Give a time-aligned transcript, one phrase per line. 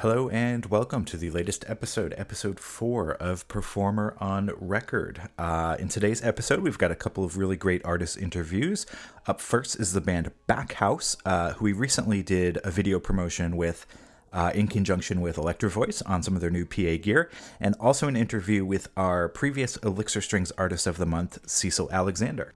[0.00, 5.20] Hello and welcome to the latest episode, episode four of Performer on Record.
[5.36, 8.86] Uh, in today's episode, we've got a couple of really great artist interviews.
[9.26, 13.84] Up first is the band Backhouse, uh, who we recently did a video promotion with.
[14.32, 18.06] Uh, in conjunction with Electro Voice on some of their new PA gear, and also
[18.06, 22.54] an interview with our previous Elixir Strings Artist of the Month, Cecil Alexander.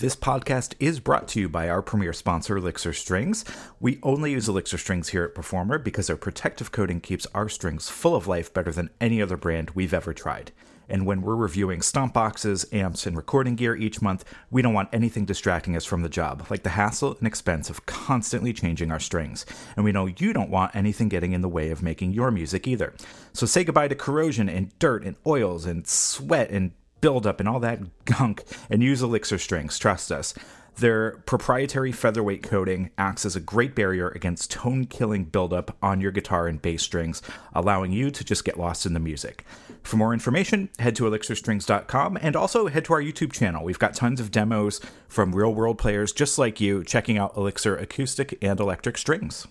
[0.00, 3.44] This podcast is brought to you by our premier sponsor, Elixir Strings.
[3.80, 7.88] We only use Elixir Strings here at Performer because their protective coating keeps our strings
[7.88, 10.52] full of life better than any other brand we've ever tried.
[10.88, 14.88] And when we're reviewing stomp boxes, amps, and recording gear each month, we don't want
[14.92, 19.00] anything distracting us from the job, like the hassle and expense of constantly changing our
[19.00, 19.46] strings.
[19.74, 22.68] And we know you don't want anything getting in the way of making your music
[22.68, 22.94] either.
[23.32, 26.70] So say goodbye to corrosion and dirt and oils and sweat and
[27.00, 29.78] buildup and all that gunk and use Elixir strings.
[29.78, 30.34] Trust us.
[30.78, 36.12] Their proprietary featherweight coating acts as a great barrier against tone killing buildup on your
[36.12, 37.20] guitar and bass strings,
[37.52, 39.44] allowing you to just get lost in the music.
[39.82, 43.64] For more information, head to elixirstrings.com and also head to our YouTube channel.
[43.64, 47.76] We've got tons of demos from real world players just like you checking out Elixir
[47.76, 49.48] acoustic and electric strings.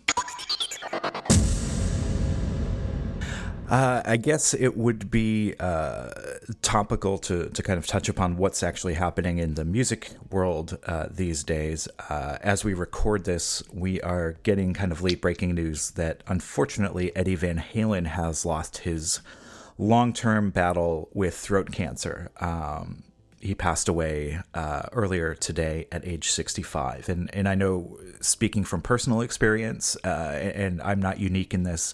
[3.69, 6.09] Uh, I guess it would be uh,
[6.61, 11.07] topical to, to kind of touch upon what's actually happening in the music world uh,
[11.11, 11.89] these days.
[12.09, 17.13] Uh, as we record this, we are getting kind of late breaking news that unfortunately
[17.13, 19.19] Eddie Van Halen has lost his
[19.77, 22.31] long term battle with throat cancer.
[22.39, 23.03] Um,
[23.41, 27.09] he passed away uh, earlier today at age 65.
[27.09, 31.93] And, and I know, speaking from personal experience, uh, and I'm not unique in this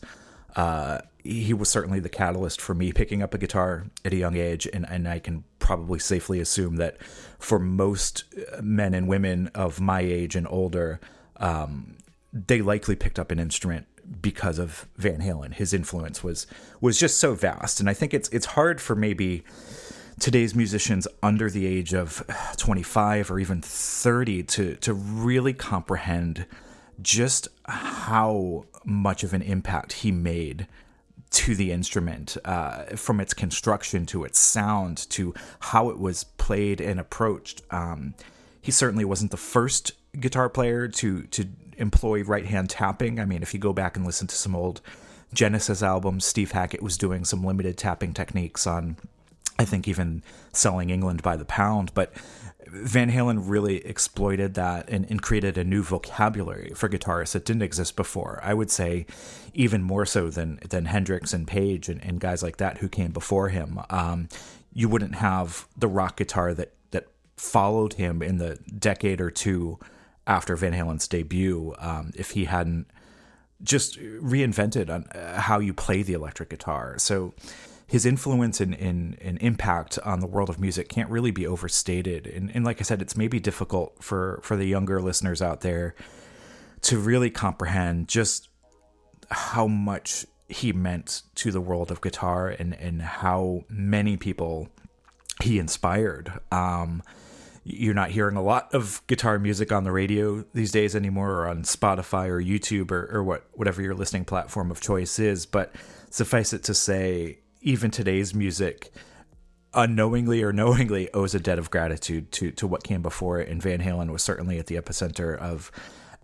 [0.56, 4.36] uh, he was certainly the catalyst for me picking up a guitar at a young
[4.36, 7.02] age, and, and I can probably safely assume that
[7.40, 8.26] for most
[8.62, 11.00] men and women of my age and older,
[11.38, 11.96] um,
[12.34, 13.88] they likely picked up an instrument
[14.22, 15.54] because of Van Halen.
[15.54, 16.46] His influence was
[16.82, 19.44] was just so vast, and I think it's it's hard for maybe
[20.20, 22.24] today's musicians under the age of
[22.58, 26.46] 25 or even 30 to to really comprehend
[27.02, 30.68] just how much of an impact he made
[31.32, 36.80] to the instrument, uh, from its construction to its sound to how it was played
[36.80, 37.64] and approached.
[37.72, 38.14] Um,
[38.62, 43.20] he certainly wasn't the first guitar player to to employ right hand tapping.
[43.20, 44.80] I mean, if you go back and listen to some old
[45.34, 48.98] Genesis albums, Steve Hackett was doing some limited tapping techniques on,
[49.58, 50.22] I think, even
[50.52, 51.92] selling England by the pound.
[51.96, 52.14] But
[52.74, 57.62] Van Halen really exploited that and, and, created a new vocabulary for guitarists that didn't
[57.62, 58.40] exist before.
[58.44, 59.06] I would say
[59.54, 63.12] even more so than than Hendrix and Page and, and guys like that who came
[63.12, 63.80] before him.
[63.92, 64.28] Um,
[64.74, 67.08] you wouldn't have the rock guitar that that
[67.38, 69.78] followed him in the decade or two
[70.26, 72.88] after Van Halen's debut um, if he hadn't
[73.62, 76.98] just reinvented on uh, how you play the electric guitar.
[76.98, 77.36] So
[77.94, 82.26] his influence and, and, and, impact on the world of music can't really be overstated.
[82.26, 85.94] And, and like I said, it's maybe difficult for, for the younger listeners out there
[86.82, 88.50] to really comprehend just
[89.30, 94.70] how much he meant to the world of guitar and, and how many people
[95.44, 96.34] he inspired.
[96.52, 97.04] Um,
[97.64, 101.48] you're not hearing a lot of guitar music on the radio these days anymore or
[101.48, 105.46] on Spotify or YouTube or, or what whatever your listening platform of choice is.
[105.46, 105.76] But
[106.10, 108.92] suffice it to say, even today's music
[109.74, 113.50] unknowingly or knowingly owes a debt of gratitude to to what came before it.
[113.50, 115.72] And Van Halen was certainly at the epicenter of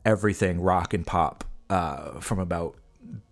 [0.06, 2.76] everything rock and pop uh, from about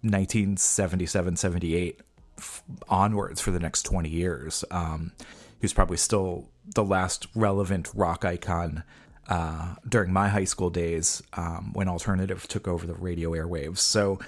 [0.01, 2.01] 1977, 78
[2.37, 4.63] f- onwards for the next 20 years.
[4.71, 8.83] Um, he was probably still the last relevant rock icon
[9.27, 13.79] uh, during my high school days um, when alternative took over the radio airwaves.
[13.79, 14.19] So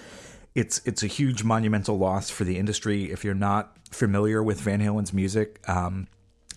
[0.56, 3.12] it's it's a huge monumental loss for the industry.
[3.12, 6.08] If you're not familiar with Van Halen's music, um,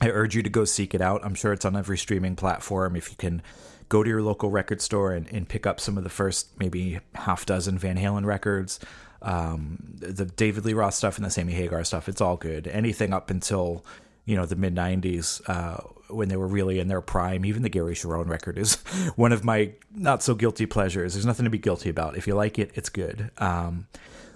[0.00, 1.24] I urge you to go seek it out.
[1.24, 2.96] I'm sure it's on every streaming platform.
[2.96, 3.42] If you can
[3.88, 6.98] go to your local record store and, and pick up some of the first maybe
[7.14, 8.80] half dozen Van Halen records,
[9.20, 12.66] um, the David Lee Roth stuff and the Sammy Hagar stuff, it's all good.
[12.66, 13.84] Anything up until
[14.24, 15.78] you know the mid '90s uh,
[16.08, 17.44] when they were really in their prime.
[17.44, 18.74] Even the Gary Cherone record is
[19.16, 21.14] one of my not so guilty pleasures.
[21.14, 22.16] There's nothing to be guilty about.
[22.16, 23.30] If you like it, it's good.
[23.38, 23.86] Um,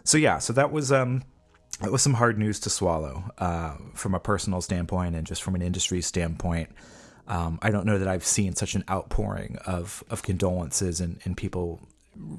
[0.04, 1.22] so yeah, so that was um,
[1.80, 5.54] that was some hard news to swallow uh, from a personal standpoint and just from
[5.54, 6.70] an industry standpoint.
[7.28, 11.36] Um, I don't know that I've seen such an outpouring of of condolences and, and
[11.36, 11.80] people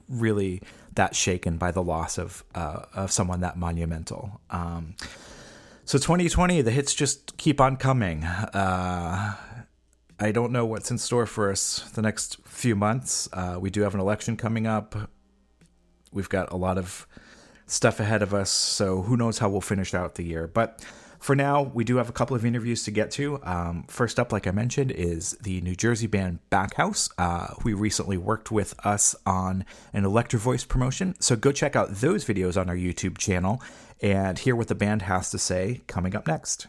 [0.10, 0.62] really
[0.96, 4.42] that shaken by the loss of uh, of someone that monumental.
[4.50, 4.96] Um,
[5.88, 8.26] so 2020, the hits just keep on coming.
[8.26, 9.36] Uh,
[10.20, 13.30] I don't know what's in store for us the next few months.
[13.32, 15.10] Uh, we do have an election coming up.
[16.12, 17.08] We've got a lot of
[17.68, 20.46] stuff ahead of us, so who knows how we'll finish out the year.
[20.46, 20.84] But
[21.20, 23.40] for now, we do have a couple of interviews to get to.
[23.44, 28.18] Um, first up, like I mentioned, is the New Jersey band Backhouse, uh, who recently
[28.18, 31.16] worked with us on an Electro Voice promotion.
[31.20, 33.62] So go check out those videos on our YouTube channel
[34.02, 36.68] and hear what the band has to say coming up next.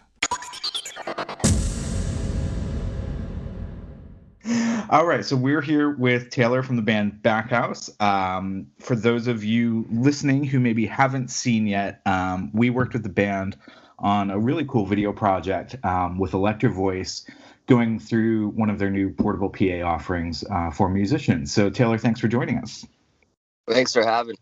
[4.91, 7.91] All right, so we're here with Taylor from the band Backhouse.
[8.01, 13.03] Um, for those of you listening who maybe haven't seen yet, um, we worked with
[13.03, 13.59] the band
[13.99, 17.29] on a really cool video project um, with Electro Voice
[17.67, 21.53] going through one of their new portable PA offerings uh, for musicians.
[21.53, 22.87] So, Taylor, thanks for joining us.
[23.69, 24.37] Thanks for having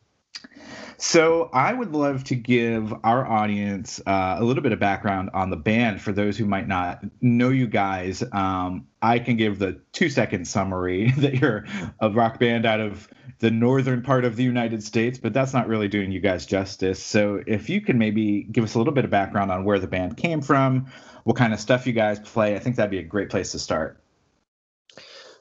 [0.98, 5.50] so, I would love to give our audience uh, a little bit of background on
[5.50, 8.24] the band for those who might not know you guys.
[8.32, 11.66] Um, I can give the two second summary that you're
[12.00, 13.08] a rock band out of
[13.40, 17.02] the northern part of the United States, but that's not really doing you guys justice.
[17.02, 19.86] So, if you can maybe give us a little bit of background on where the
[19.86, 20.86] band came from,
[21.24, 23.58] what kind of stuff you guys play, I think that'd be a great place to
[23.58, 24.00] start.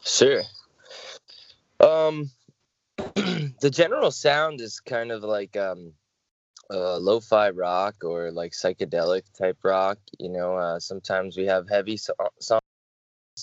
[0.03, 0.41] Sure.
[1.79, 2.29] Um,
[3.61, 5.93] the general sound is kind of like um,
[6.69, 9.97] uh, lo-fi rock or like psychedelic type rock.
[10.19, 12.61] You know, uh, sometimes we have heavy so- songs,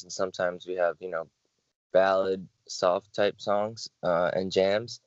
[0.02, 1.28] and sometimes we have you know
[1.92, 5.00] ballad, soft type songs uh, and jams.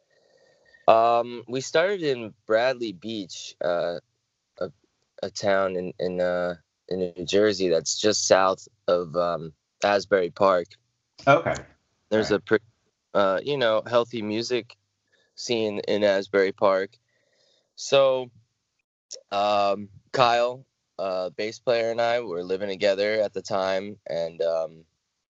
[0.88, 4.00] Um, we started in Bradley Beach, uh,
[4.60, 4.72] a,
[5.22, 6.56] a town in in uh,
[6.90, 9.54] in New Jersey that's just south of um,
[9.84, 10.68] Asbury Park.
[11.28, 11.56] Okay.
[12.10, 12.38] There's right.
[12.38, 12.66] a pretty
[13.16, 14.76] uh, you know, healthy music
[15.36, 16.98] scene in Asbury Park.
[17.76, 18.30] So,
[19.32, 20.66] um, Kyle,
[21.00, 24.84] uh, bass player, and I were living together at the time and um,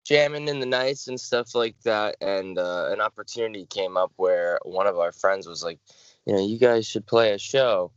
[0.02, 2.16] jamming in the nights and stuff like that.
[2.22, 5.78] And uh, an opportunity came up where one of our friends was like,
[6.24, 7.92] you know, you guys should play a show.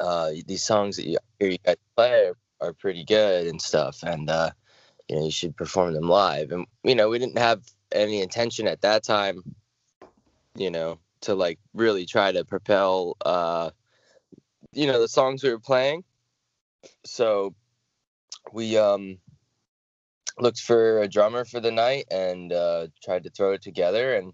[0.00, 4.02] Uh, these songs that you hear you guys play are, are pretty good and stuff.
[4.02, 4.50] And, uh,
[5.08, 6.50] you know, you should perform them live.
[6.50, 7.62] And, you know, we didn't have
[7.94, 9.42] any intention at that time,
[10.56, 13.70] you know, to like really try to propel, uh,
[14.72, 16.04] you know, the songs we were playing.
[17.04, 17.54] So
[18.52, 19.18] we um,
[20.38, 24.32] looked for a drummer for the night and uh, tried to throw it together, and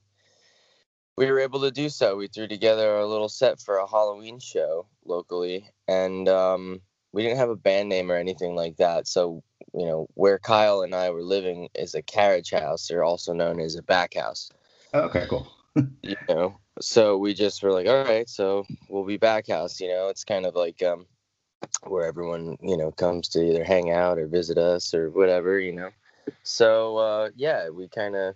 [1.16, 2.16] we were able to do so.
[2.16, 6.80] We threw together a little set for a Halloween show locally, and um,
[7.12, 9.06] we didn't have a band name or anything like that.
[9.06, 9.42] So
[9.75, 13.61] you know, where Kyle and I were living is a carriage house, or also known
[13.61, 14.50] as a back house.
[14.93, 15.46] Oh, okay, cool.
[16.02, 19.81] you know, so we just were like, all right, so we'll be back house.
[19.81, 21.06] You know, it's kind of like um,
[21.84, 25.58] where everyone you know comes to either hang out or visit us or whatever.
[25.58, 25.90] You know,
[26.43, 28.34] so uh, yeah, we kind of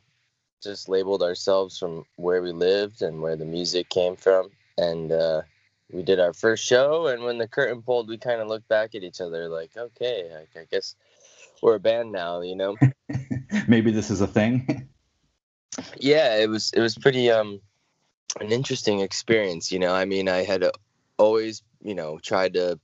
[0.62, 5.42] just labeled ourselves from where we lived and where the music came from, and uh,
[5.92, 7.06] we did our first show.
[7.06, 10.30] And when the curtain pulled, we kind of looked back at each other like, okay,
[10.34, 10.96] I, I guess
[11.64, 12.76] we're a band now, you know.
[13.68, 14.86] Maybe this is a thing.
[15.98, 17.60] yeah, it was it was pretty um
[18.38, 19.92] an interesting experience, you know.
[19.94, 20.64] I mean, I had
[21.16, 22.78] always, you know, tried to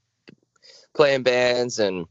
[0.94, 2.06] play in bands and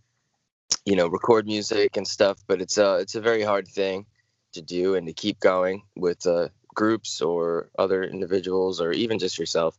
[0.86, 4.06] you know, record music and stuff, but it's a it's a very hard thing
[4.54, 9.40] to do and to keep going with uh, groups or other individuals or even just
[9.40, 9.76] yourself.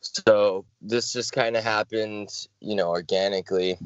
[0.00, 2.28] So this just kind of happened,
[2.60, 3.76] you know, organically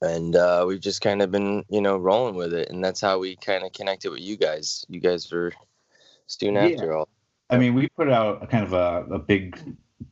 [0.00, 3.18] and uh, we've just kind of been you know rolling with it and that's how
[3.18, 4.84] we kind of connected with you guys.
[4.88, 5.52] You guys were
[6.26, 6.66] soon yeah.
[6.66, 7.08] after all.
[7.50, 9.58] I mean we put out a kind of a, a big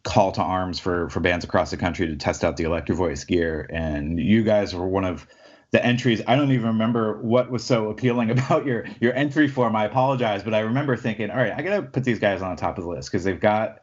[0.02, 3.24] call to arms for for bands across the country to test out the electro voice
[3.24, 5.26] gear and you guys were one of
[5.72, 6.22] the entries.
[6.26, 9.76] I don't even remember what was so appealing about your your entry form.
[9.76, 12.60] I apologize but i remember thinking all right i gotta put these guys on the
[12.60, 13.80] top of the list because they've got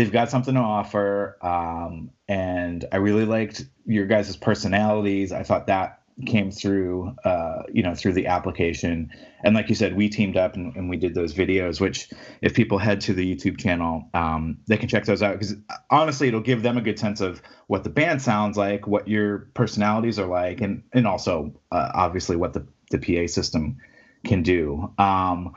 [0.00, 1.36] they've got something to offer.
[1.42, 5.30] Um, and I really liked your guys' personalities.
[5.30, 9.10] I thought that came through, uh, you know, through the application.
[9.44, 12.08] And like you said, we teamed up and, and, we did those videos, which
[12.40, 15.54] if people head to the YouTube channel, um, they can check those out because
[15.90, 19.50] honestly, it'll give them a good sense of what the band sounds like, what your
[19.52, 23.76] personalities are like, and, and also uh, obviously what the, the PA system
[24.24, 24.92] can do.
[24.96, 25.54] Um,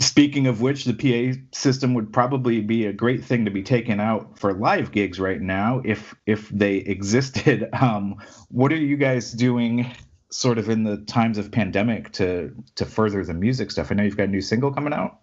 [0.00, 3.98] Speaking of which, the PA system would probably be a great thing to be taken
[3.98, 7.68] out for live gigs right now if if they existed.
[7.72, 8.16] Um,
[8.48, 9.90] what are you guys doing,
[10.30, 13.90] sort of in the times of pandemic, to to further the music stuff?
[13.90, 15.18] I know you've got a new single coming out.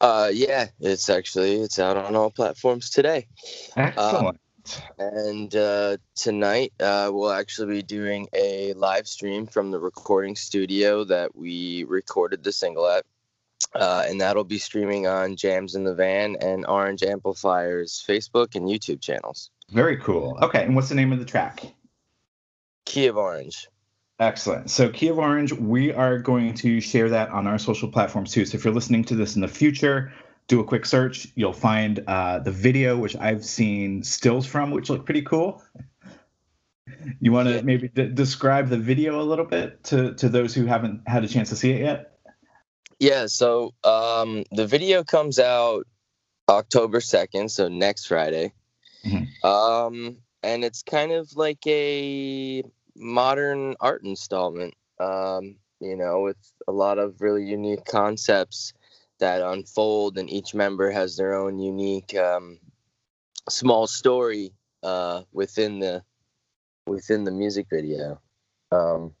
[0.00, 3.26] Uh, yeah, it's actually it's out on all platforms today.
[3.76, 4.26] Excellent.
[4.26, 4.38] Um,
[4.98, 11.04] And uh, tonight uh, we'll actually be doing a live stream from the recording studio
[11.04, 13.04] that we recorded the single at.
[13.74, 18.66] Uh, and that'll be streaming on Jams in the Van and Orange Amplifiers Facebook and
[18.66, 19.50] YouTube channels.
[19.70, 20.36] Very cool.
[20.42, 21.62] Okay, and what's the name of the track?
[22.84, 23.68] Key of Orange.
[24.18, 24.70] Excellent.
[24.70, 28.44] So, Key of Orange, we are going to share that on our social platforms too.
[28.44, 30.12] So, if you're listening to this in the future,
[30.50, 31.28] do a quick search.
[31.36, 35.62] You'll find uh, the video, which I've seen stills from, which look pretty cool.
[37.20, 37.60] You want to yeah.
[37.62, 41.28] maybe d- describe the video a little bit to, to those who haven't had a
[41.28, 42.18] chance to see it yet?
[42.98, 45.86] Yeah, so um, the video comes out
[46.48, 48.52] October 2nd, so next Friday.
[49.06, 49.46] Mm-hmm.
[49.48, 52.64] Um, and it's kind of like a
[52.96, 58.72] modern art installment, um, you know, with a lot of really unique concepts
[59.20, 62.58] that unfold, and each member has their own unique um,
[63.48, 66.02] small story uh, within the
[66.86, 68.20] within the music video.
[68.72, 69.14] Um,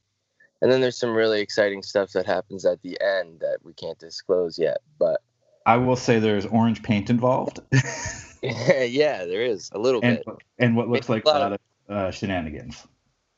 [0.62, 3.98] and then there's some really exciting stuff that happens at the end that we can't
[3.98, 4.78] disclose yet.
[4.98, 5.22] But
[5.66, 7.60] I will say there's orange paint involved.
[8.42, 11.96] yeah, there is a little and, bit, and what looks like a lot, of, of
[11.96, 12.86] uh, shenanigans.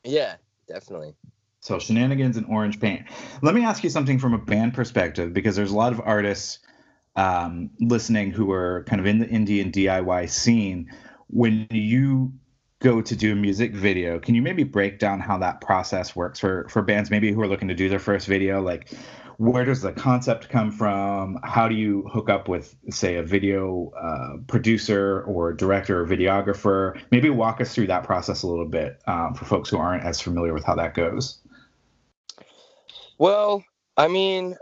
[0.03, 0.35] Yeah,
[0.67, 1.13] definitely.
[1.63, 3.05] So shenanigans and orange paint.
[3.41, 6.59] Let me ask you something from a band perspective because there's a lot of artists
[7.15, 10.91] um, listening who are kind of in the indie and DIY scene.
[11.27, 12.33] When you
[12.79, 16.37] go to do a music video, can you maybe break down how that process works
[16.37, 18.61] for for bands maybe who are looking to do their first video?
[18.61, 18.91] Like,
[19.37, 21.39] where does the concept come from?
[21.43, 26.99] How do you hook up with, say, a video uh, producer or director or videographer?
[27.09, 30.19] Maybe walk us through that process a little bit um, for folks who aren't as
[30.19, 31.39] familiar with how that goes.
[33.23, 33.63] Well,
[33.95, 34.57] I mean,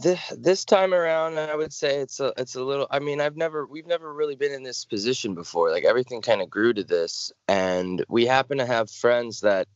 [0.00, 2.86] this this time around, I would say it's a it's a little.
[2.88, 5.72] I mean, I've never we've never really been in this position before.
[5.72, 9.66] Like everything kind of grew to this, and we happen to have friends that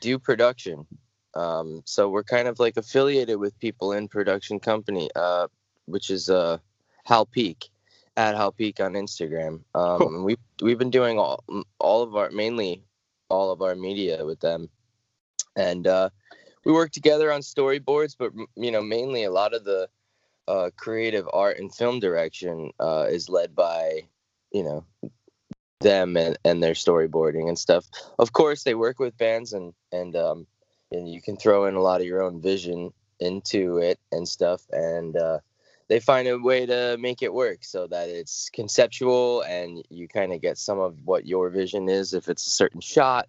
[0.00, 0.86] do production.
[1.34, 5.48] Um, so we're kind of like affiliated with people in production company, uh,
[5.86, 6.58] which is uh,
[7.04, 7.70] Hal Peak
[8.16, 9.64] at Hal Peak on Instagram.
[9.74, 10.24] Um, cool.
[10.24, 11.42] we we've been doing all
[11.80, 12.84] all of our mainly
[13.28, 14.70] all of our media with them,
[15.56, 16.10] and uh,
[16.64, 19.88] we work together on storyboards, but you know, mainly a lot of the
[20.48, 24.02] uh, creative art and film direction uh, is led by
[24.52, 24.84] you know
[25.80, 27.86] them and, and their storyboarding and stuff.
[28.18, 30.46] Of course, they work with bands and and um,
[30.90, 34.62] and you can throw in a lot of your own vision into it and stuff,
[34.72, 35.38] and uh,
[35.88, 40.32] they find a way to make it work so that it's conceptual and you kind
[40.32, 43.28] of get some of what your vision is if it's a certain shot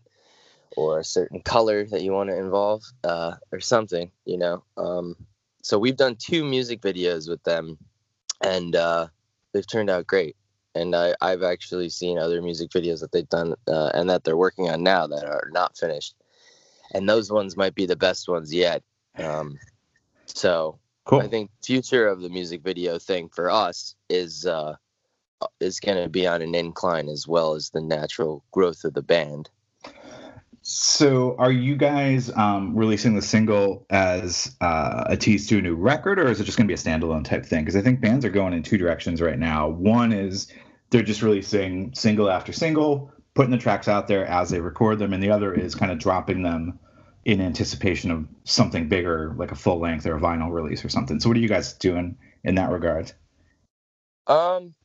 [0.75, 4.63] or a certain color that you want to involve uh, or something, you know.
[4.77, 5.15] Um,
[5.61, 7.77] so we've done two music videos with them,
[8.41, 9.07] and uh,
[9.51, 10.35] they've turned out great.
[10.75, 14.37] And I, I've actually seen other music videos that they've done uh, and that they're
[14.37, 16.15] working on now that are not finished,
[16.93, 18.83] and those ones might be the best ones yet.
[19.17, 19.59] Um,
[20.25, 21.21] so cool.
[21.21, 24.75] I think future of the music video thing for us is uh,
[25.59, 29.01] is going to be on an incline as well as the natural growth of the
[29.01, 29.49] band.
[30.65, 35.75] So, are you guys um, releasing the single as uh, a tease to a new
[35.75, 37.65] record, or is it just going to be a standalone type thing?
[37.65, 39.67] Because I think bands are going in two directions right now.
[39.67, 40.47] One is
[40.89, 45.11] they're just releasing single after single, putting the tracks out there as they record them,
[45.11, 46.79] and the other is kind of dropping them
[47.25, 51.19] in anticipation of something bigger, like a full length or a vinyl release or something.
[51.19, 52.15] So, what are you guys doing
[52.45, 53.11] in that regard?
[54.27, 54.75] Um,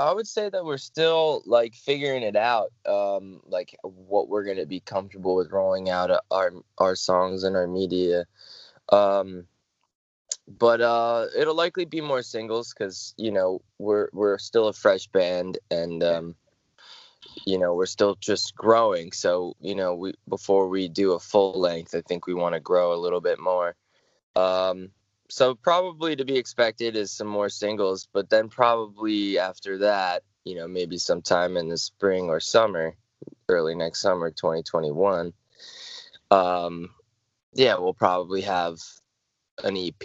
[0.00, 4.64] I would say that we're still like figuring it out, um, like what we're gonna
[4.64, 8.24] be comfortable with rolling out our our songs and our media.
[8.88, 9.46] Um,
[10.48, 15.06] but uh, it'll likely be more singles because you know we're we're still a fresh
[15.08, 16.34] band and um,
[17.44, 19.12] you know we're still just growing.
[19.12, 22.60] So you know we before we do a full length, I think we want to
[22.60, 23.76] grow a little bit more.
[24.34, 24.92] Um,
[25.30, 30.56] so probably to be expected is some more singles, but then probably after that, you
[30.56, 32.96] know, maybe sometime in the spring or summer,
[33.48, 35.32] early next summer, 2021.
[36.30, 36.90] Um,
[37.54, 38.78] yeah, we'll probably have
[39.62, 40.04] an EP,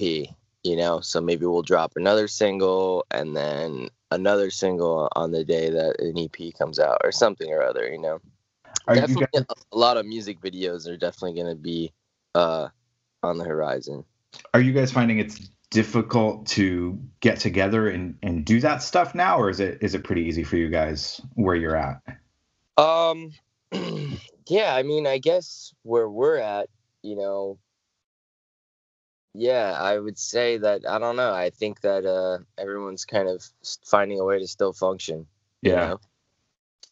[0.64, 5.70] you know, so maybe we'll drop another single and then another single on the day
[5.70, 8.20] that an EP comes out or something or other, you know.
[8.88, 11.92] Are definitely you guys- a lot of music videos are definitely going to be
[12.36, 12.68] uh,
[13.24, 14.06] on the horizon.
[14.54, 19.38] Are you guys finding it's difficult to get together and, and do that stuff now,
[19.38, 22.02] or is it is it pretty easy for you guys where you're at?
[22.78, 23.32] Um,
[24.48, 26.70] yeah, I mean, I guess where we're at,
[27.02, 27.58] you know,
[29.34, 31.34] yeah, I would say that I don't know.
[31.34, 33.44] I think that uh, everyone's kind of
[33.86, 35.28] finding a way to still function.
[35.62, 35.76] Yeah.
[35.76, 36.00] know?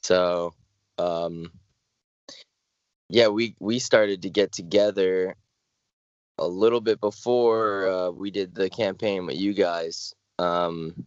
[0.02, 0.54] So,
[0.98, 1.52] um,
[3.10, 5.36] yeah, we we started to get together
[6.38, 11.06] a little bit before uh, we did the campaign with you guys, um,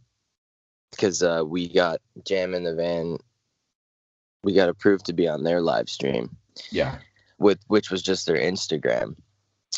[0.90, 3.18] because uh, we got Jam in the Van.
[4.44, 6.36] We got approved to be on their live stream
[6.70, 6.98] Yeah.
[7.38, 9.16] with which was just their Instagram.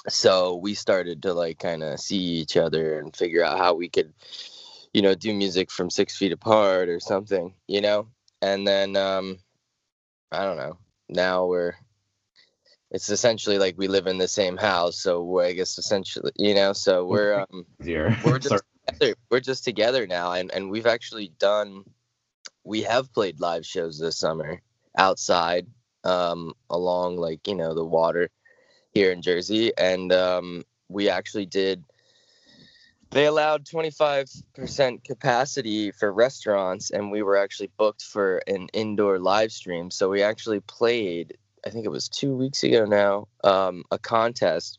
[0.08, 3.88] So we started to like kind of see each other and figure out how we
[3.88, 4.12] could,
[4.92, 8.08] you know, do music from six feet apart or something, you know.
[8.42, 9.38] And then um,
[10.30, 10.78] I don't know.
[11.08, 11.72] Now we're
[12.90, 16.72] it's essentially like we live in the same house, so I guess essentially, you know,
[16.72, 17.66] so we're um,
[18.22, 19.14] we're just together.
[19.30, 21.84] we're just together now, and and we've actually done
[22.68, 24.60] we have played live shows this summer
[24.96, 25.66] outside
[26.04, 28.28] um along like you know the water
[28.92, 31.84] here in Jersey and um we actually did
[33.10, 39.50] they allowed 25% capacity for restaurants and we were actually booked for an indoor live
[39.50, 43.98] stream so we actually played I think it was 2 weeks ago now um a
[43.98, 44.78] contest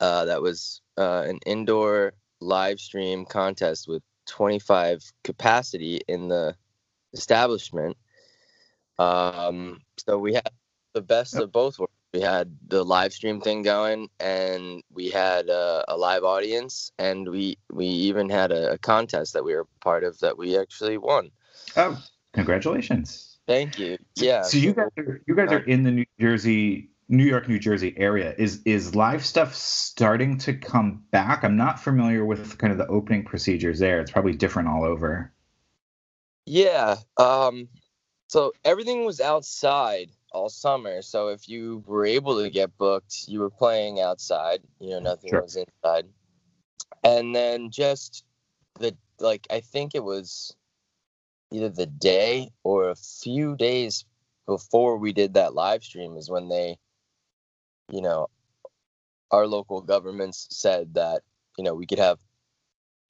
[0.00, 6.54] uh that was uh an indoor live stream contest with 25 capacity in the
[7.12, 7.96] establishment.
[8.98, 10.50] Um, so we had
[10.92, 11.92] the best of both worlds.
[12.12, 17.28] We had the live stream thing going, and we had a, a live audience, and
[17.28, 20.96] we we even had a, a contest that we were part of that we actually
[20.96, 21.30] won.
[21.76, 22.00] Oh,
[22.32, 23.33] congratulations.
[23.46, 23.98] Thank you.
[24.16, 24.42] Yeah.
[24.42, 27.94] So you guys are you guys are in the New Jersey, New York, New Jersey
[27.96, 28.34] area.
[28.38, 31.44] Is is live stuff starting to come back?
[31.44, 34.00] I'm not familiar with kind of the opening procedures there.
[34.00, 35.32] It's probably different all over.
[36.46, 36.96] Yeah.
[37.16, 37.68] Um,
[38.28, 41.02] so everything was outside all summer.
[41.02, 44.60] So if you were able to get booked, you were playing outside.
[44.80, 45.42] You know, nothing Sure.
[45.42, 46.06] was inside.
[47.02, 48.24] And then just
[48.80, 50.56] the like, I think it was
[51.50, 54.04] either the day or a few days
[54.46, 56.76] before we did that live stream is when they,
[57.90, 58.28] you know,
[59.30, 61.22] our local governments said that
[61.58, 62.18] you know we could have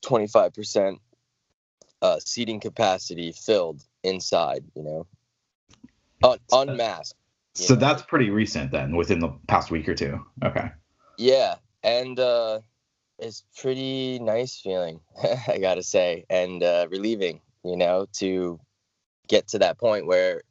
[0.04, 0.98] 25%
[2.02, 5.06] uh, seating capacity filled inside, you know,
[6.22, 7.18] Un- unmasked.
[7.54, 7.80] So know?
[7.80, 10.24] that's pretty recent then, within the past week or two.
[10.44, 10.70] Okay.
[11.16, 12.60] Yeah, and uh,
[13.18, 15.00] it's pretty nice feeling,
[15.48, 18.60] I gotta say, and uh, relieving, you know, to
[19.28, 20.42] get to that point where,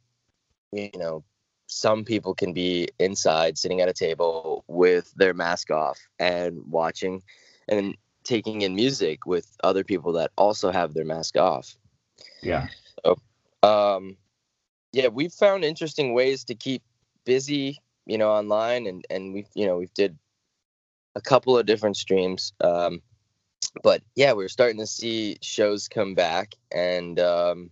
[0.72, 1.24] you know,
[1.66, 7.22] some people can be inside sitting at a table with their mask off and watching
[7.68, 11.76] and taking in music with other people that also have their mask off.
[12.42, 12.66] Yeah.
[13.62, 14.16] um
[14.92, 16.82] yeah we've found interesting ways to keep
[17.24, 20.16] busy you know online and and we've you know we've did
[21.16, 23.00] a couple of different streams um
[23.82, 27.70] but yeah we're starting to see shows come back and um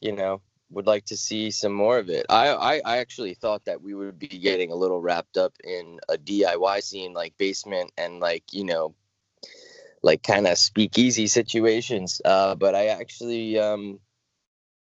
[0.00, 3.64] you know would like to see some more of it I, I i actually thought
[3.66, 7.92] that we would be getting a little wrapped up in a diy scene like basement
[7.98, 8.94] and like you know
[10.02, 14.00] like kind of speakeasy situations uh but i actually um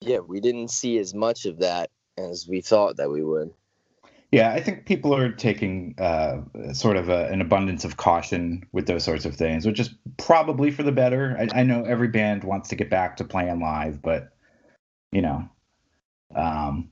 [0.01, 3.53] yeah, we didn't see as much of that as we thought that we would.
[4.31, 6.41] Yeah, I think people are taking uh,
[6.73, 10.69] sort of a, an abundance of caution with those sorts of things, which is probably
[10.69, 11.35] for the better.
[11.39, 14.29] I, I know every band wants to get back to playing live, but
[15.11, 15.49] you know,
[16.35, 16.89] um,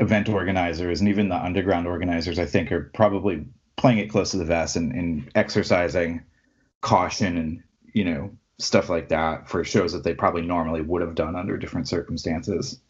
[0.00, 4.38] event organizers and even the underground organizers, I think, are probably playing it close to
[4.38, 6.24] the vest and, and exercising
[6.80, 11.14] caution and you know stuff like that for shows that they probably normally would have
[11.14, 12.80] done under different circumstances.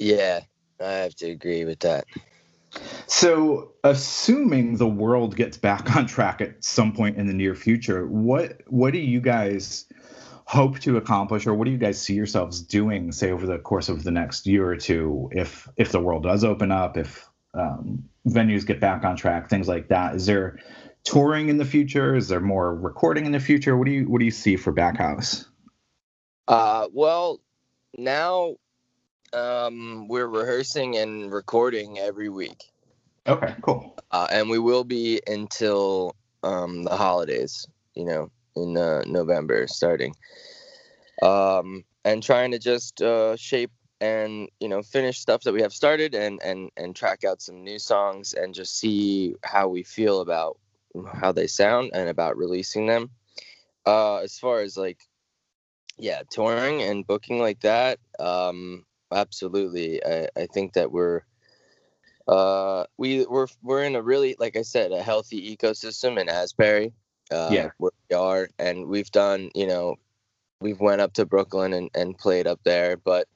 [0.00, 0.40] Yeah,
[0.80, 2.04] I have to agree with that.
[3.06, 8.06] So, assuming the world gets back on track at some point in the near future,
[8.06, 9.86] what what do you guys
[10.44, 13.88] hope to accomplish, or what do you guys see yourselves doing, say, over the course
[13.88, 18.04] of the next year or two, if if the world does open up, if um,
[18.26, 20.14] venues get back on track, things like that?
[20.14, 20.58] Is there
[21.04, 22.14] touring in the future?
[22.14, 23.76] Is there more recording in the future?
[23.76, 25.46] What do you what do you see for Backhouse?
[26.48, 27.40] Uh, well,
[27.96, 28.56] now
[29.34, 32.72] um, we're rehearsing and recording every week,
[33.26, 33.96] Okay, cool.
[34.10, 37.66] uh, and we will be until um, the holidays.
[37.94, 40.14] You know, in uh, November starting,
[41.22, 45.72] um, and trying to just uh, shape and you know finish stuff that we have
[45.72, 50.20] started and and and track out some new songs and just see how we feel
[50.20, 50.58] about
[51.14, 53.10] how they sound and about releasing them.
[53.86, 54.98] Uh, as far as like
[55.98, 60.04] yeah, touring and booking like that, um, absolutely.
[60.04, 61.22] I, I think that we're
[62.28, 66.92] uh we we're we're in a really like I said a healthy ecosystem in Asbury.
[67.30, 67.70] Uh, Yeah.
[67.78, 69.96] where we are, and we've done you know
[70.60, 72.96] we've went up to Brooklyn and, and played up there.
[72.96, 73.26] But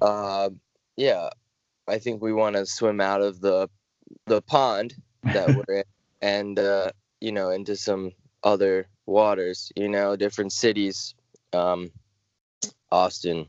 [0.00, 0.50] uh,
[0.96, 1.30] yeah,
[1.88, 3.68] I think we want to swim out of the
[4.26, 4.94] the pond
[5.32, 5.84] that we're in
[6.20, 9.72] and uh, you know into some other waters.
[9.76, 11.14] You know, different cities,
[11.52, 11.90] um,
[12.90, 13.46] Austin,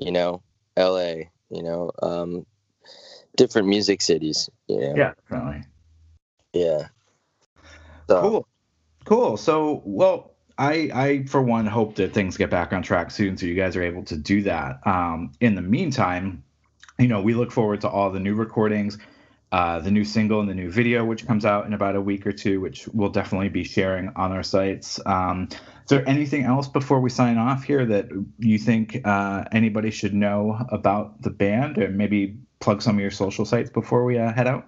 [0.00, 0.42] you know,
[0.76, 1.30] L.A.
[1.50, 2.46] You know, um,
[3.36, 4.50] different music cities.
[4.66, 4.94] You know?
[4.96, 5.64] Yeah, definitely.
[6.52, 6.88] Yeah.
[8.08, 8.20] So.
[8.20, 8.48] Cool.
[9.04, 9.36] Cool.
[9.36, 13.46] So, well, I, I for one hope that things get back on track soon, so
[13.46, 14.84] you guys are able to do that.
[14.86, 16.42] Um, in the meantime,
[16.98, 18.98] you know, we look forward to all the new recordings,
[19.52, 22.26] uh, the new single and the new video, which comes out in about a week
[22.26, 25.00] or two, which we'll definitely be sharing on our sites.
[25.06, 29.90] Um, is there anything else before we sign off here that you think uh, anybody
[29.90, 34.18] should know about the band, or maybe plug some of your social sites before we
[34.18, 34.66] uh, head out?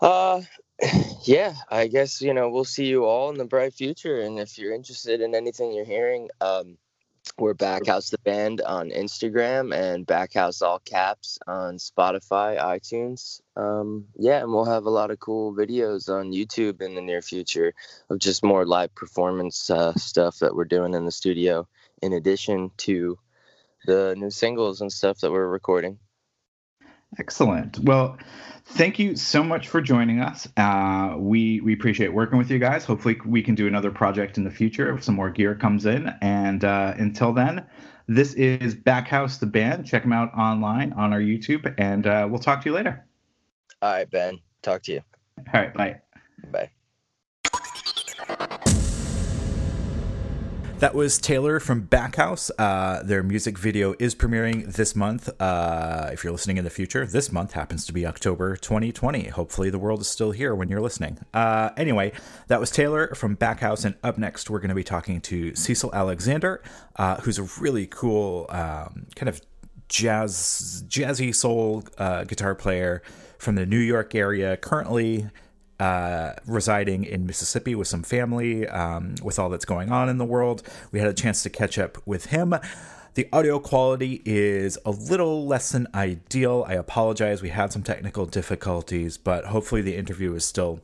[0.00, 0.42] Uh,
[1.24, 4.56] yeah, I guess you know we'll see you all in the bright future, and if
[4.56, 6.78] you're interested in anything you're hearing, um,
[7.38, 13.40] we're Backhouse the band on Instagram and Backhouse all caps on Spotify, iTunes.
[13.56, 17.22] Um, yeah, and we'll have a lot of cool videos on YouTube in the near
[17.22, 17.74] future
[18.08, 21.66] of just more live performance uh, stuff that we're doing in the studio,
[22.02, 23.18] in addition to
[23.86, 25.98] the new singles and stuff that we're recording.
[27.18, 27.78] Excellent.
[27.80, 28.18] Well,
[28.64, 30.48] thank you so much for joining us.
[30.56, 32.84] Uh, we we appreciate working with you guys.
[32.84, 36.12] Hopefully, we can do another project in the future if some more gear comes in.
[36.20, 37.66] And uh, until then,
[38.06, 39.86] this is Backhouse the band.
[39.86, 43.04] Check them out online on our YouTube, and uh, we'll talk to you later.
[43.82, 44.38] All right, Ben.
[44.62, 45.00] Talk to you.
[45.38, 45.74] All right.
[45.74, 46.00] Bye.
[46.52, 46.70] Bye.
[50.80, 52.50] That was Taylor from Backhouse.
[52.58, 55.28] Uh, their music video is premiering this month.
[55.38, 59.28] Uh, if you're listening in the future, this month happens to be October 2020.
[59.28, 61.18] Hopefully, the world is still here when you're listening.
[61.34, 62.12] Uh, anyway,
[62.46, 63.84] that was Taylor from Backhouse.
[63.84, 66.62] And up next, we're going to be talking to Cecil Alexander,
[66.96, 69.42] uh, who's a really cool um, kind of
[69.90, 73.02] jazz, jazzy soul uh, guitar player
[73.36, 74.56] from the New York area.
[74.56, 75.26] Currently,
[75.80, 80.24] uh, residing in Mississippi with some family, um, with all that's going on in the
[80.24, 80.62] world.
[80.92, 82.54] We had a chance to catch up with him.
[83.14, 86.64] The audio quality is a little less than ideal.
[86.68, 87.42] I apologize.
[87.42, 90.80] We had some technical difficulties, but hopefully the interview is still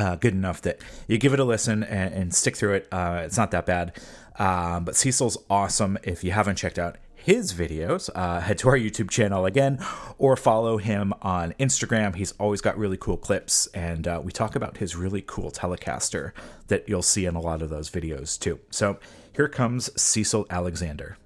[0.00, 2.88] uh, good enough that you give it a listen and, and stick through it.
[2.90, 4.00] Uh, it's not that bad.
[4.38, 5.98] Um, but Cecil's awesome.
[6.02, 9.78] If you haven't checked out his videos, uh, head to our YouTube channel again
[10.18, 12.16] or follow him on Instagram.
[12.16, 16.32] He's always got really cool clips, and uh, we talk about his really cool Telecaster
[16.66, 18.58] that you'll see in a lot of those videos too.
[18.70, 18.98] So
[19.34, 21.16] here comes Cecil Alexander.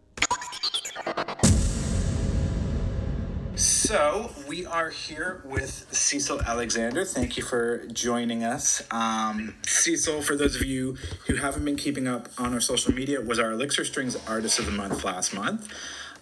[3.87, 7.05] So we are here with Cecil Alexander.
[7.05, 8.83] Thank you for joining us.
[8.91, 10.97] Um, Cecil, for those of you
[11.29, 14.67] who haven't been keeping up on our social media, was our Elixir Strings Artist of
[14.67, 15.73] the Month last month.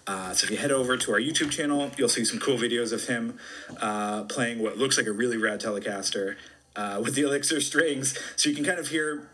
[0.06, 2.92] Uh, so if you head over to our YouTube channel, you'll see some cool videos
[2.92, 3.38] of him
[3.80, 6.36] uh, playing what looks like a really rad Telecaster
[6.76, 8.14] uh, with the Elixir strings.
[8.36, 9.26] So you can kind of hear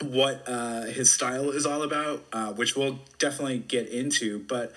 [0.00, 4.38] what uh, his style is all about, uh, which we'll definitely get into.
[4.38, 4.72] But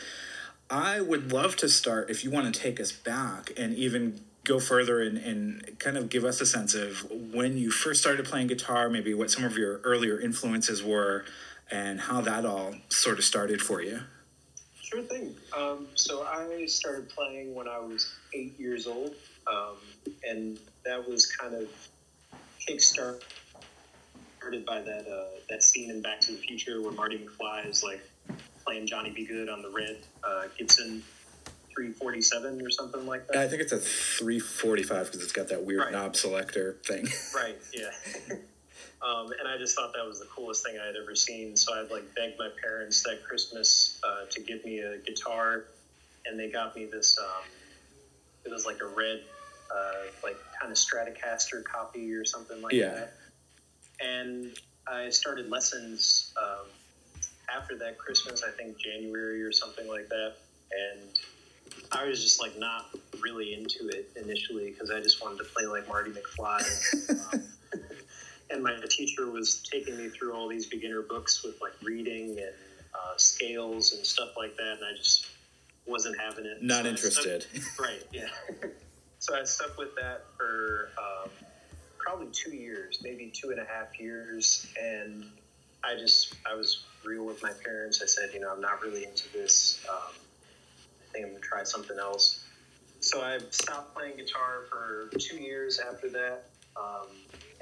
[0.70, 4.60] I would love to start if you want to take us back and even go
[4.60, 8.48] further and, and kind of give us a sense of when you first started playing
[8.48, 11.26] guitar, maybe what some of your earlier influences were,
[11.72, 14.00] and how that all sort of started for you.
[14.82, 15.36] Sure thing.
[15.56, 19.14] Um, so I started playing when I was eight years old,
[19.48, 19.76] um,
[20.28, 21.68] and that was kind of
[22.60, 23.22] kickstart
[24.40, 27.84] started by that uh, that scene in Back to the Future where Marty McFly is
[27.84, 28.02] like
[28.65, 29.26] playing Johnny B.
[29.26, 31.04] Goode on the red uh, Gibson
[31.76, 33.38] 347 or something like that.
[33.38, 35.91] I think it's a 345 because it's got that weird Right.
[35.91, 37.08] knob selector thing.
[37.36, 37.89] Right, yeah.
[39.02, 41.56] um, and I just thought that was the coolest thing I had ever seen.
[41.56, 45.65] So I'd like begged my parents that Christmas uh, to give me a guitar,
[46.26, 47.17] and they got me this.
[47.17, 47.43] Um,
[48.45, 49.22] it was like a red,
[49.74, 49.93] uh,
[50.24, 52.89] like kind of Stratocaster copy or something like Yeah.
[52.93, 53.13] that.
[54.02, 54.52] And
[54.88, 56.65] I started lessons um,
[57.56, 60.34] after that Christmas, I think January or something like that.
[60.72, 61.10] And
[61.92, 62.88] I was just like not
[63.22, 67.10] really into it initially because I just wanted to play like Marty McFly.
[67.34, 67.42] um,
[68.52, 72.54] and my teacher was taking me through all these beginner books with like reading and
[72.94, 75.28] uh, scales and stuff like that, and I just
[75.86, 76.62] wasn't having it.
[76.62, 77.44] Not So interested.
[77.44, 78.04] stuck- right?
[78.12, 78.28] Yeah.
[79.20, 81.30] so I stuck with that for um,
[81.98, 85.26] probably two years, maybe two and a half years, and
[85.84, 88.02] I just I was real with my parents.
[88.02, 89.84] I said, you know, I'm not really into this.
[89.90, 92.46] Um, I think I'm gonna try something else.
[93.00, 97.08] So I stopped playing guitar for two years after that, um,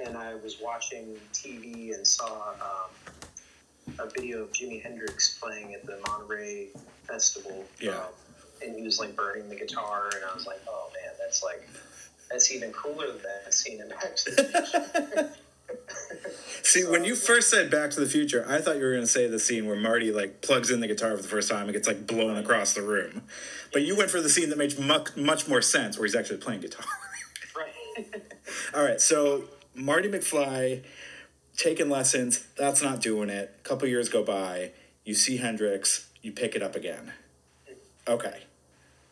[0.04, 5.86] and I was watching TV and saw um, a video of Jimi Hendrix playing at
[5.86, 6.69] the Monterey
[7.04, 7.65] Festival.
[7.80, 7.91] Yeah.
[7.91, 8.06] Um,
[8.65, 11.67] and he was like burning the guitar, and I was like, oh man, that's like
[12.30, 15.32] that's even cooler than that scene in Back to the Future.
[16.63, 19.08] See, when you first said Back to the Future, I thought you were going to
[19.08, 21.73] say the scene where Marty like plugs in the guitar for the first time and
[21.73, 23.23] gets like blown across the room.
[23.71, 26.38] But you went for the scene that makes much much more sense, where he's actually
[26.38, 26.86] playing guitar.
[27.56, 28.06] right.
[28.75, 30.84] All right, so Marty McFly
[31.56, 33.56] taking lessons, that's not doing it.
[33.60, 34.71] A couple years go by,
[35.06, 37.13] you see Hendrix, you pick it up again.
[38.08, 38.41] Okay.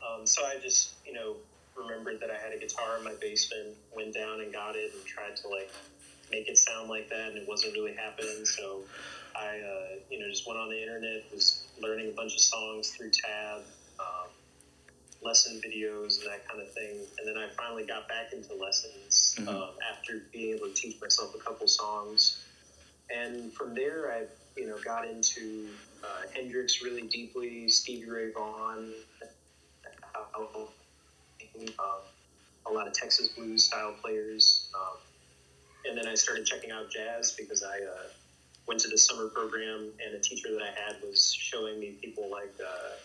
[0.06, 1.36] Um, so I just, you know,
[1.76, 5.06] remembered that I had a guitar in my basement, went down and got it, and
[5.06, 5.72] tried to like
[6.32, 8.46] make it sound like that, and it wasn't really happening.
[8.46, 8.82] So
[9.36, 12.90] I, uh, you know, just went on the internet, was learning a bunch of songs
[12.92, 13.62] through Tab,
[14.00, 14.30] um,
[15.22, 17.06] lesson videos, and that kind of thing.
[17.18, 19.48] And then I finally got back into lessons Mhm.
[19.48, 22.38] um, after being able to teach myself a couple songs.
[23.10, 24.28] And from there, I,
[24.60, 25.70] you know, got into
[26.04, 28.94] uh, Hendrix really deeply, Stevie Ray Vaughan,
[31.80, 32.02] um,
[32.66, 34.70] a lot of Texas blues style players.
[34.76, 34.98] Um,
[35.88, 38.08] and then I started checking out jazz because I uh,
[38.67, 42.30] went to the summer program, and a teacher that I had was showing me people
[42.30, 42.95] like uh,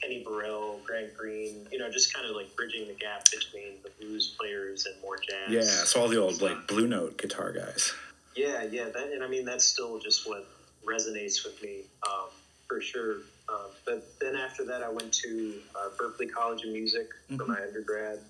[0.00, 3.90] Kenny Burrell, Grant Green, you know, just kind of like bridging the gap between the
[4.00, 5.50] blues players and more jazz.
[5.50, 7.92] Yeah, so all the old like Blue Note guitar guys.
[8.36, 10.46] Yeah, yeah, that, and I mean that's still just what
[10.84, 12.28] resonates with me um,
[12.68, 13.16] for sure.
[13.48, 17.60] Um, but then after that, I went to uh, Berklee College of Music for my
[17.60, 18.20] undergrad,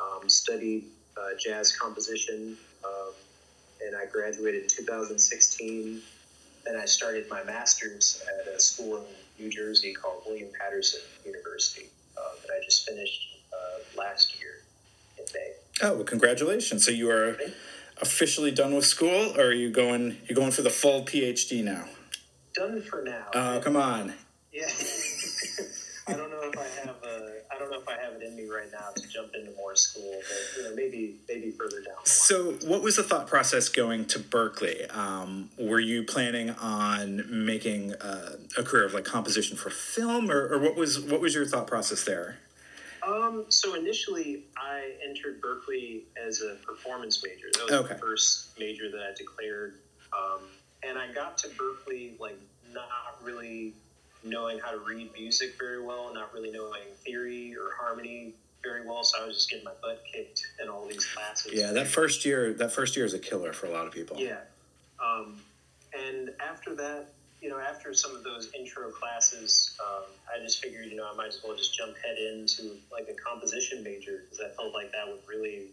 [0.00, 0.84] um, studied
[1.16, 2.56] uh, jazz composition,
[3.84, 6.00] and I graduated in 2016.
[6.64, 9.04] Then I started my master's at a school in
[9.44, 14.62] New Jersey called William Paterson University uh, that I just finished uh, last year
[15.18, 15.52] in May.
[15.82, 16.84] Oh, well, congratulations!
[16.84, 17.36] So you are
[18.00, 20.18] officially done with school, or are you going?
[20.28, 21.84] You're going for the full PhD now?
[22.54, 23.26] Done for now.
[23.34, 24.14] Oh, come on!
[24.52, 24.68] Yeah.
[29.78, 32.04] school, but you know maybe maybe further down.
[32.04, 34.94] So, what was the thought process going to Berklee?
[34.94, 40.48] Um, were you planning on making uh, a career of like composition for film, or,
[40.48, 42.38] or what was what was your thought process there?
[43.06, 47.46] Um, so initially, I entered Berklee as a performance major.
[47.54, 47.94] That was Okay.
[47.94, 49.74] the first major that I declared,
[50.12, 50.40] um,
[50.82, 52.38] and I got to Berklee like
[52.74, 52.88] not
[53.22, 53.72] really
[54.24, 59.02] knowing how to read music very well, not really knowing theory or harmony very well.
[59.04, 61.52] So I was just getting my butt kicked in all these classes.
[61.54, 64.16] Yeah, that first year, that first year is a killer for a lot of people.
[64.18, 64.38] Yeah.
[65.02, 65.40] Um,
[65.96, 67.06] and after that,
[67.40, 71.16] you know, after some of those intro classes, um, I just figured, you know, I
[71.16, 74.90] might as well just jump head into like a composition major because I felt like
[74.92, 75.66] that would really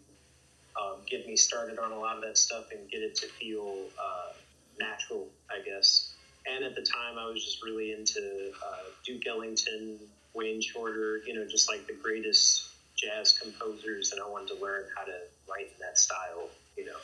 [0.80, 3.86] um, get me started on a lot of that stuff and get it to feel
[3.98, 4.32] uh,
[4.78, 6.12] natural, I guess.
[6.46, 9.98] And at the time, I was just really into uh, Duke Ellington,
[10.34, 14.84] Wayne Shorter, you know, just like the greatest jazz composers, and I wanted to learn
[14.96, 15.12] how to
[15.48, 16.96] write in that style, you know.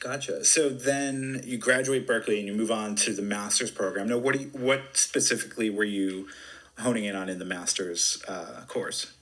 [0.00, 0.44] Gotcha.
[0.44, 4.08] So then you graduate Berklee and you move on to the master's program.
[4.08, 6.28] Now, what do you, what specifically were you
[6.78, 9.12] honing in on in the master's uh, course?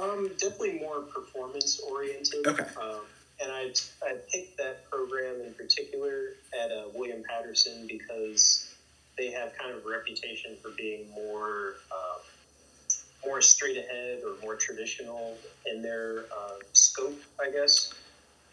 [0.00, 2.46] Um, definitely more performance oriented.
[2.46, 2.64] Okay.
[2.80, 3.00] Um,
[3.42, 8.74] and I I picked that program in particular at uh, William Paterson because
[9.16, 12.20] they have kind of a reputation for being more um,
[13.26, 17.92] more straight ahead or more traditional in their uh, scope, I guess.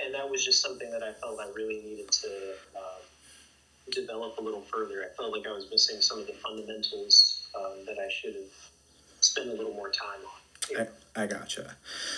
[0.03, 3.01] And that was just something that I felt I really needed to um,
[3.91, 5.03] develop a little further.
[5.03, 8.69] I felt like I was missing some of the fundamentals um, that I should have
[9.21, 10.41] spent a little more time on.
[11.15, 11.75] I, I gotcha.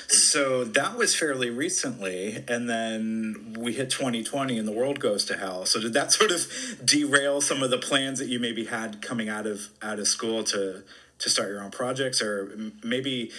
[0.07, 5.37] So that was fairly recently, and then we hit 2020 and the world goes to
[5.37, 5.65] hell.
[5.65, 6.45] So did that sort of
[6.85, 10.43] derail some of the plans that you maybe had coming out of out of school
[10.45, 10.83] to
[11.23, 12.51] to start your own projects, or
[12.83, 13.31] maybe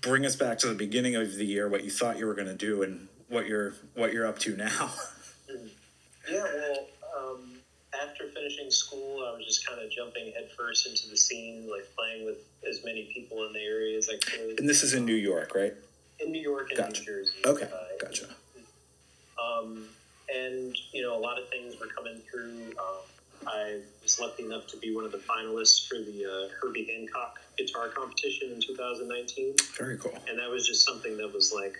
[0.00, 2.48] bring us back to the beginning of the year, what you thought you were going
[2.48, 4.90] to do, and what you're what you're up to now?
[6.28, 7.52] Yeah, well, um,
[8.02, 12.26] after finishing school, I was just kind of jumping headfirst into the scene, like playing
[12.26, 14.58] with as many people in the area as I could.
[14.58, 15.72] and this is in New York, right?
[16.18, 17.00] in New York and Gotcha.
[17.00, 17.32] New Jersey.
[17.44, 18.26] Okay, Uh, gotcha.
[19.40, 19.84] Um,
[20.34, 22.74] and you know, a lot of things were coming through.
[22.76, 23.04] Um,
[23.46, 27.40] I was lucky enough to be one of the finalists for the uh, Herbie Hancock
[27.58, 30.12] guitar competition in 2019, Very cool.
[30.28, 31.76] and that was just something that was like,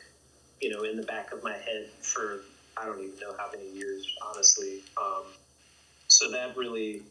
[0.61, 2.40] you know, in the back of my head for
[2.77, 4.81] I don't even know how many years, honestly.
[5.01, 5.25] Um,
[6.09, 7.03] so that really,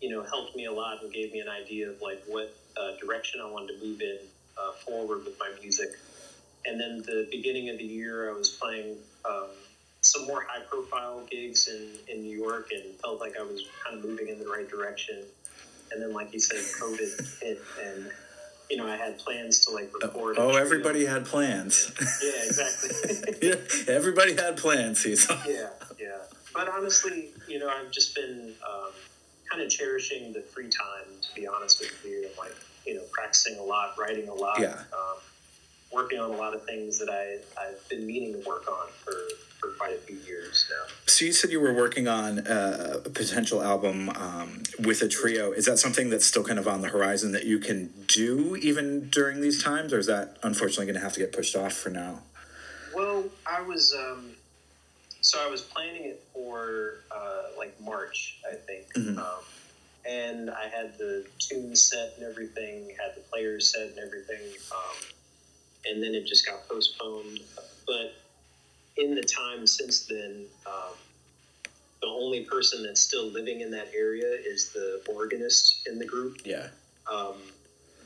[0.00, 2.96] you know, helped me a lot and gave me an idea of like what uh,
[3.00, 4.18] direction I wanted to move in
[4.58, 5.90] uh, forward with my music.
[6.66, 9.46] And then the beginning of the year, I was playing um,
[10.02, 13.98] some more high profile gigs in, in New York and felt like I was kind
[13.98, 15.22] of moving in the right direction.
[15.92, 18.10] And then, like you said, COVID hit, and
[18.70, 20.38] you know, I had plans to like record.
[20.38, 21.90] a Oh, everybody had plans.
[22.22, 23.34] Yeah, exactly.
[23.48, 25.36] yeah, everybody had plans, Cecil.
[25.48, 26.18] yeah, yeah.
[26.54, 28.90] But honestly, you know, I've just been um,
[29.50, 32.26] kind of cherishing the free time, to be honest with you.
[32.28, 32.54] and like,
[32.86, 34.74] you know, practicing a lot, writing a lot, Yeah.
[34.92, 35.16] um,
[35.92, 39.12] working on a lot of things that I, I've been meaning to work on for,
[39.60, 40.92] for quite a few years now.
[41.06, 45.52] So you said you were working on uh, a potential album um, with a trio.
[45.52, 49.10] Is that something that's still kind of on the horizon that you can do even
[49.10, 51.90] during these times, or is that unfortunately going to have to get pushed off for
[51.90, 52.20] now?
[52.94, 54.30] Well, I was um,
[55.20, 59.18] so I was planning it for uh, like March, I think, Mhm.
[59.18, 59.44] um,
[60.06, 64.40] and I had the tune set and everything, had the players set and everything,
[64.72, 64.96] um,
[65.84, 67.40] and then it just got postponed.
[67.86, 68.14] But
[68.96, 70.94] in the time since then, um,
[72.02, 76.38] the only person that's still living in that area is the organist in the group
[76.44, 76.68] Yeah.
[77.10, 77.34] um,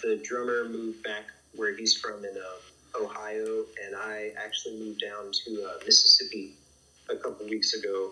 [0.03, 5.31] the drummer moved back where he's from in um, Ohio, and I actually moved down
[5.45, 6.55] to uh, Mississippi
[7.11, 8.11] a couple weeks ago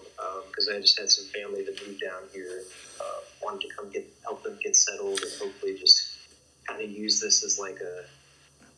[0.49, 2.67] because I just had some family that moved down here and
[3.01, 6.03] uh, wanted to come get help them get settled and hopefully just
[6.67, 8.05] kind of use this as like a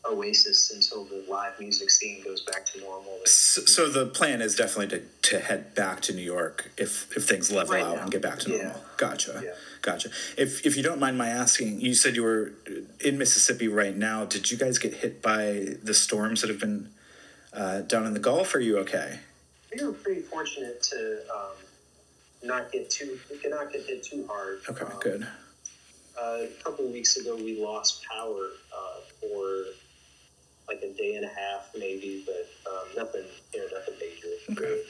[0.07, 3.19] oasis until the live music scene goes back to normal.
[3.25, 7.25] So, so the plan is definitely to, to head back to New York if if
[7.27, 8.03] things level Right out now.
[8.03, 8.57] and get back to Yeah.
[8.65, 8.83] normal.
[8.97, 9.41] Gotcha.
[9.45, 9.51] Yeah.
[9.83, 10.11] Gotcha.
[10.37, 12.53] If if you don't mind my asking, you said you were
[13.01, 14.25] in Mississippi right now.
[14.25, 16.89] Did you guys get hit by the storms that have been
[17.53, 18.55] uh, down in the Gulf?
[18.55, 19.19] Are you okay?
[19.77, 21.53] We were pretty fortunate to um,
[22.43, 24.61] not get too not get hit too hard.
[24.69, 25.27] Okay, Um, good.
[26.17, 29.65] Uh, a couple of weeks ago, we lost power uh, for
[30.69, 34.29] like a day and a half, maybe, but um, nothing, you know, nothing major.
[34.53, 34.83] Okay.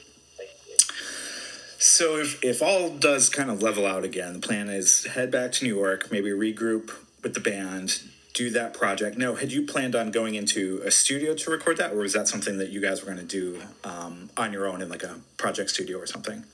[1.78, 5.52] So if if all does kind of level out again, the plan is head back
[5.52, 6.90] to New York, maybe regroup
[7.22, 8.00] with the band,
[8.32, 9.18] do that project.
[9.18, 12.26] No, had you planned on going into a studio to record that, or was that
[12.26, 15.20] something that you guys were going to do um, on your own in like a
[15.36, 16.44] project studio or something?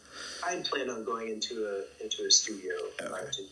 [0.44, 3.42] I had planned on going into a into a studio prior to.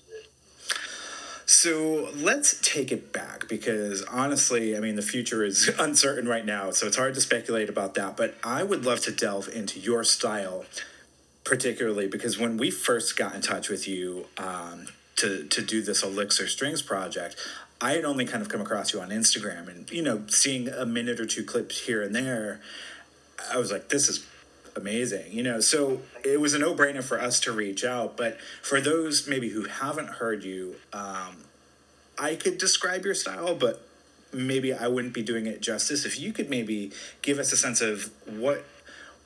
[1.48, 6.72] So let's take it back because honestly, I mean, the future is uncertain right now,
[6.72, 8.18] so it's hard to speculate about that.
[8.18, 10.66] But I would love to delve into your style,
[11.44, 16.02] particularly because when we first got in touch with you um, to to do this
[16.02, 17.34] Elixir Strings project,
[17.80, 20.84] I had only kind of come across you on Instagram, and you know, seeing a
[20.84, 22.60] minute or two clips here and there,
[23.50, 24.26] I was like, this is
[24.78, 28.80] amazing you know so it was a no-brainer for us to reach out but for
[28.80, 31.36] those maybe who haven't heard you um,
[32.18, 33.86] i could describe your style but
[34.32, 36.90] maybe i wouldn't be doing it justice if you could maybe
[37.22, 38.64] give us a sense of what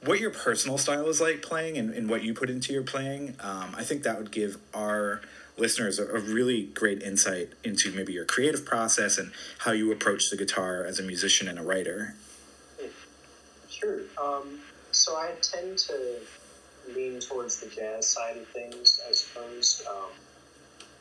[0.04, 3.36] what your personal style is like playing and, and what you put into your playing
[3.40, 5.20] um, i think that would give our
[5.58, 10.30] listeners a, a really great insight into maybe your creative process and how you approach
[10.30, 12.14] the guitar as a musician and a writer
[13.82, 14.00] Sure.
[14.22, 14.60] Um,
[14.92, 16.18] so I tend to
[16.94, 19.82] lean towards the jazz side of things, I suppose.
[19.90, 20.10] Um,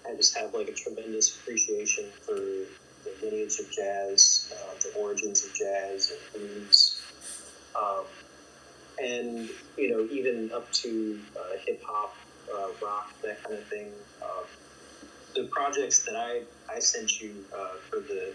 [0.07, 5.45] I just have like a tremendous appreciation for the lineage of jazz, uh, the origins
[5.45, 7.01] of jazz and blues,
[7.75, 8.05] um,
[9.01, 12.15] and you know even up to uh, hip hop,
[12.53, 13.91] uh, rock, that kind of thing.
[14.21, 14.45] Um,
[15.35, 16.41] the projects that I
[16.73, 18.33] I sent you uh, for the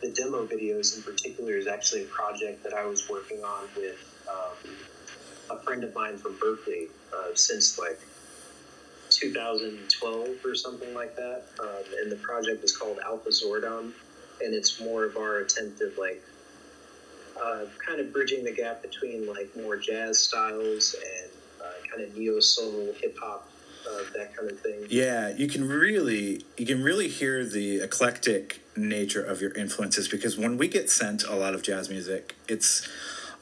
[0.00, 4.15] the demo videos in particular is actually a project that I was working on with
[4.28, 4.70] um,
[5.50, 8.00] a friend of mine from Berklee uh, since like
[9.10, 11.44] 2012 or something like that.
[11.60, 13.92] Um, and the project is called Alpha Zordon,
[14.40, 16.22] and it's more of our attempt of like
[17.42, 22.16] uh, kind of bridging the gap between like more jazz styles and uh, kind of
[22.16, 23.48] neo soul, hip hop,
[23.88, 24.86] uh, that kind of thing.
[24.88, 30.36] Yeah, you can really you can really hear the eclectic nature of your influences because
[30.36, 32.88] when we get sent a lot of jazz music, it's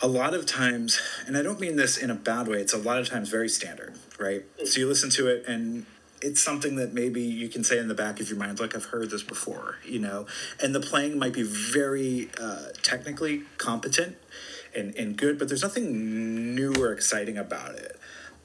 [0.00, 2.78] a lot of times, and I don't mean this in a bad way, it's a
[2.78, 4.44] lot of times very standard, right?
[4.64, 5.86] So you listen to it and
[6.20, 8.86] it's something that maybe you can say in the back of your mind, like I've
[8.86, 10.26] heard this before, you know,
[10.62, 14.16] and the playing might be very uh, technically competent
[14.74, 17.98] and, and good, but there's nothing new or exciting about it.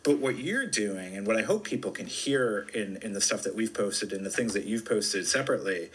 [0.04, 3.44] But what you're doing, and what I hope people can hear in, in the stuff
[3.44, 5.90] that we've posted and the things that you've posted separately,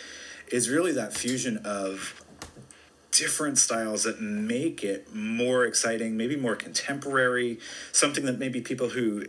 [0.48, 2.23] is really that fusion of
[3.14, 7.58] different styles that make it more exciting, maybe more contemporary,
[7.92, 9.24] something that maybe people who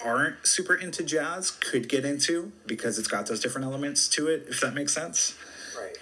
[0.00, 4.46] aren't super into jazz could get into because it's got those different elements to it,
[4.48, 5.36] if that makes sense.
[5.76, 5.96] Right.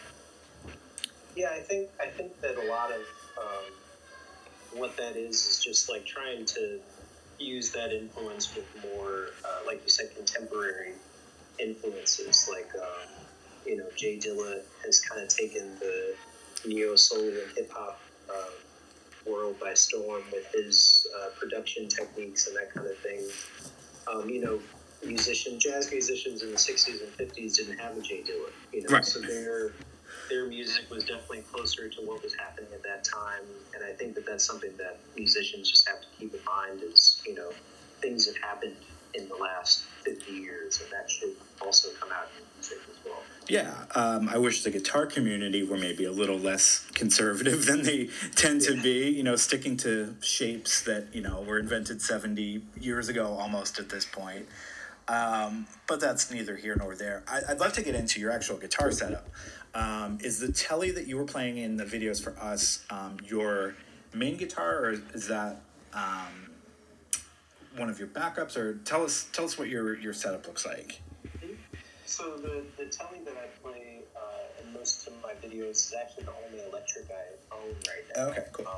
[1.35, 3.01] Yeah, I think I think that a lot of
[3.39, 6.79] um, what that is is just like trying to
[7.39, 10.93] use that influence with more, uh, like you said, contemporary
[11.59, 12.49] influences.
[12.51, 13.09] Like, um,
[13.67, 16.15] you know, Jay Dilla has kind of taken the
[16.67, 18.01] neo soul and hip hop
[18.31, 18.51] uh,
[19.27, 23.21] world by storm with his uh, production techniques and that kind of thing.
[24.13, 24.61] Um, you know,
[25.05, 28.51] musician, jazz musicians in the '60s and '50s didn't have a Jay Dilla.
[28.73, 29.05] You know, Right.
[29.05, 29.73] so their
[30.31, 33.43] their music was definitely closer to what was happening at that time.
[33.75, 37.21] And I think that that's something that musicians just have to keep in mind is,
[37.27, 37.51] you know,
[38.01, 38.77] things have happened
[39.13, 43.23] in the last 50 years, and that should also come out in music as well.
[43.49, 48.09] Yeah, um, I wish the guitar community were maybe a little less conservative than they
[48.35, 49.11] tend to be.
[49.11, 53.91] You know, sticking to shapes that you know were invented seventy years ago, almost at
[53.91, 54.47] this point.
[55.09, 57.23] Um, but that's neither here nor there.
[57.29, 59.29] I, I'd love to get into your actual guitar setup.
[59.75, 63.75] Um, is the telly that you were playing in the videos for us um, your
[64.15, 65.61] main guitar, or is that
[65.93, 66.51] um,
[67.77, 68.57] one of your backups?
[68.57, 71.03] Or tell us tell us what your your setup looks like.
[72.15, 76.23] So the, the telly that I play uh, in most of my videos is actually
[76.23, 78.27] the only electric I own right now.
[78.29, 78.69] Okay, cool.
[78.69, 78.75] Um,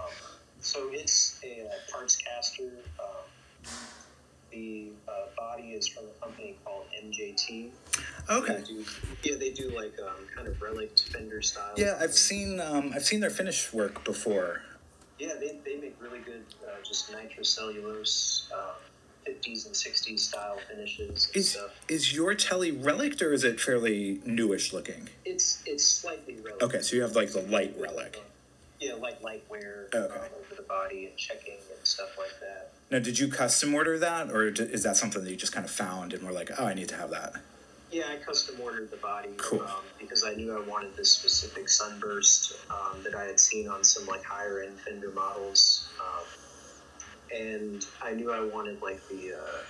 [0.60, 2.70] so it's a uh, parts caster.
[2.98, 3.68] Um,
[4.50, 7.68] the uh, body is from a company called MJT.
[8.30, 8.54] Okay.
[8.54, 8.84] They do,
[9.22, 11.74] yeah, they do like um, kind of relic Fender style.
[11.76, 14.62] Yeah, I've seen um, I've seen their finish work before.
[15.18, 18.76] Yeah, they, they make really good, uh, just nitrocellulose, um,
[19.46, 21.70] 50s and 60s style finishes and Is stuff.
[21.88, 25.08] is your telly relic or is it fairly newish looking?
[25.24, 26.62] It's it's slightly relic.
[26.62, 28.22] Okay, so you have like the light relic.
[28.80, 30.14] Yeah, like light wear Okay.
[30.14, 32.72] um, over the body and checking and stuff like that.
[32.90, 35.70] Now, did you custom order that, or is that something that you just kind of
[35.72, 37.34] found and were like, oh, I need to have that?
[37.90, 39.62] Yeah, I custom ordered the body Cool.
[39.62, 43.82] um, because I knew I wanted this specific sunburst um, that I had seen on
[43.82, 46.24] some like higher end Fender models, um,
[47.34, 49.62] and I knew I wanted like the uh,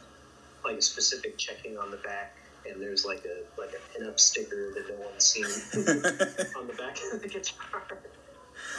[0.65, 2.37] like a specific checking on the back.
[2.69, 5.45] And there's like a like a pinup sticker that no one's seen
[6.57, 7.83] on the back of the guitar.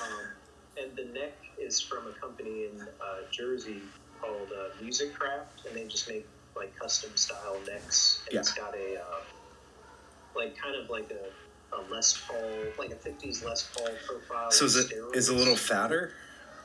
[0.04, 0.26] Um,
[0.82, 3.82] and the neck is from a company in uh, Jersey
[4.20, 8.26] called uh, Musikraft, and they just make like custom style necks.
[8.30, 9.24] And it's got a um,
[10.36, 14.52] like kind of like a, a Les Paul, like a '50s Les Paul profile.
[14.52, 16.12] So is with it is it a little fatter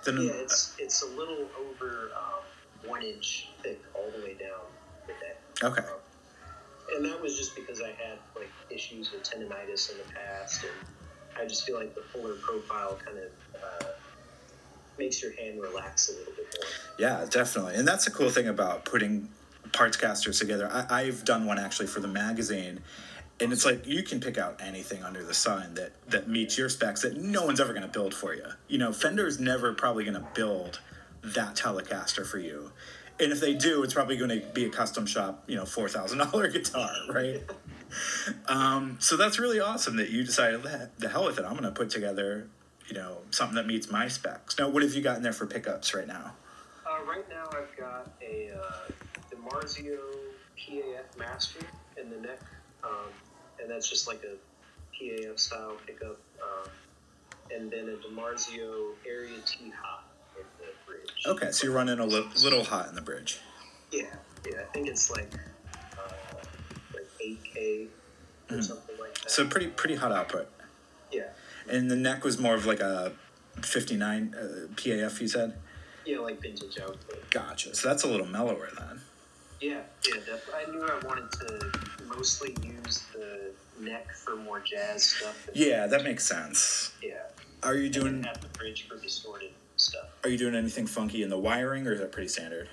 [0.07, 4.61] Yeah, it's it's a little over um, one inch thick all the way down
[5.07, 5.41] the neck.
[5.63, 5.81] Okay.
[5.81, 5.99] Um,
[6.97, 11.41] and that was just because I had like issues with tendonitis in the past, and
[11.41, 13.31] I just feel like the fuller profile kind of
[13.63, 13.87] uh,
[14.99, 16.69] makes your hand relax a little bit more.
[16.99, 17.77] Yeah, definitely.
[17.77, 19.29] And that's the cool thing about putting
[19.73, 20.69] parts casters together.
[20.71, 22.81] I, I've done one actually for the magazine,
[23.41, 26.69] and it's like you can pick out anything under the sun that that meets your
[26.69, 28.47] specs that no one's ever going to build for you.
[28.69, 30.81] You know, Fender's never probably going to build
[31.23, 32.73] that Telecaster for you.
[33.21, 35.89] And if they do, it's probably going to be a custom shop, you know, four
[35.89, 37.43] thousand dollar guitar, right?
[38.49, 41.45] um, so that's really awesome that you decided "The- the hell with it.
[41.45, 42.49] I'm going to put together,
[42.89, 44.59] you know, something that meets my specs.
[44.59, 46.33] Now, what have you got in there for pickups right now?
[46.87, 48.91] Uh, right now, I've got a uh,
[49.31, 49.99] DiMarzio
[50.59, 51.61] PAF Master
[52.01, 52.41] in the neck,
[52.83, 52.91] um,
[53.63, 54.35] and that's just like a
[55.03, 56.71] PAF style pickup, um,
[57.55, 60.05] and then a DiMarzio Area T Hot
[60.37, 61.11] in the bridge.
[61.27, 63.39] Okay, so you're running a li- little hot in the bridge.
[63.91, 64.05] Yeah,
[64.51, 65.33] yeah, I think it's like
[65.99, 66.13] uh,
[66.95, 67.87] like 8K
[68.51, 69.31] or something like that.
[69.31, 70.49] So pretty pretty hot output.
[71.13, 71.29] yeah,
[71.69, 73.13] And the neck was more of like a
[73.63, 74.45] 59 uh,
[74.75, 75.21] PAF.
[75.21, 75.55] You said.
[76.07, 77.31] yeah, like vintage output.
[77.31, 77.75] Gotcha.
[77.75, 79.02] So that's a little mellower then.
[79.63, 80.55] Yeah, yeah, definitely.
[80.67, 81.73] I knew I wanted to
[82.09, 85.49] mostly use the neck for more jazz stuff.
[85.55, 86.93] Yeah, that makes sense.
[87.03, 87.23] yeah.
[87.63, 90.07] Are you doing have the bridge for distorted stuff.
[90.25, 92.69] Are you doing anything funky in the wiring, or is that pretty standard?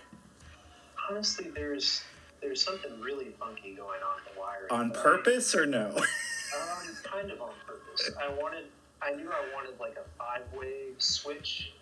[1.10, 2.02] Honestly, there's
[2.42, 4.72] there's something really funky going on in the wiring.
[4.72, 5.96] On but I- purpose or no?
[6.50, 8.10] Um, kind of on purpose.
[8.20, 8.64] I wanted,
[9.04, 11.74] I knew I wanted like a five way switch,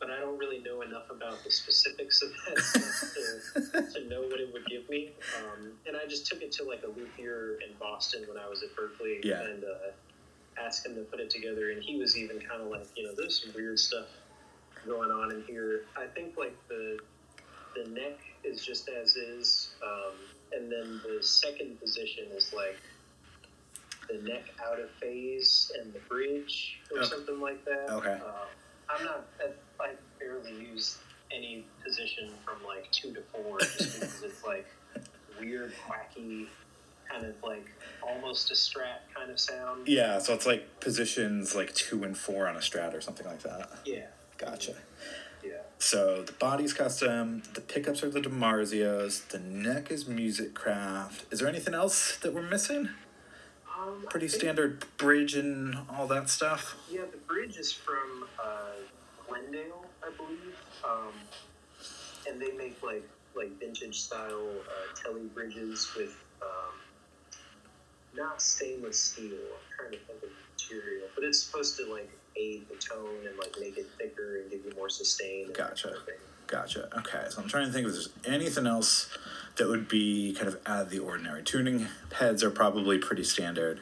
[0.00, 4.22] but I don't really know enough about the specifics of that stuff to, to know
[4.22, 5.12] what it would give me.
[5.38, 8.62] Um, and I just took it to like a luthier in Boston when I was
[8.62, 9.42] at Berklee Yeah.
[9.42, 11.70] and uh, asked him to put it together.
[11.70, 14.06] And he was even kind of like, you know, there's some weird stuff
[14.86, 15.82] going on in here.
[15.96, 16.98] I think like the
[17.74, 20.12] the neck is just as is, um,
[20.52, 22.76] and then the second position is like
[24.08, 27.08] the neck out of phase and the bridge or Okay.
[27.08, 27.88] something like that.
[27.90, 28.12] Okay.
[28.12, 28.46] Um,
[28.88, 29.26] I'm not.
[29.40, 30.98] I, barely use
[31.30, 34.66] any position from like two to four just because it's like
[35.38, 36.46] weird, wacky,
[37.10, 37.66] kind of like
[38.02, 39.86] almost a strat kind of sound.
[39.86, 43.42] yeah, so it's like positions like two and four on a strat or something like
[43.42, 43.68] that.
[43.84, 44.06] Yeah.
[44.38, 44.76] Gotcha.
[45.44, 45.52] Yeah.
[45.78, 51.24] So the body's custom, the pickups are the DiMarzios, the neck is Musikraft.
[51.30, 52.88] Is there anything else that we're missing?
[53.78, 56.76] Um, Pretty think- standard bridge and all that stuff.
[56.90, 58.70] Yeah, the bridge is from uh,
[59.54, 61.12] Glendale, I believe, um,
[62.28, 66.74] and they make like like vintage style uh, telly bridges with um,
[68.16, 69.32] not stainless steel.
[69.32, 73.26] I'm trying to think of the material, but it's supposed to like aid the tone
[73.28, 75.52] and like make it thicker and give you more sustain.
[75.52, 75.88] Gotcha.
[75.88, 76.46] kind of.
[76.46, 76.98] Gotcha.
[76.98, 79.08] Okay, so I'm trying to think if there's anything else
[79.56, 81.42] that would be kind of out of the ordinary.
[81.42, 83.80] Tuning heads are probably pretty standard.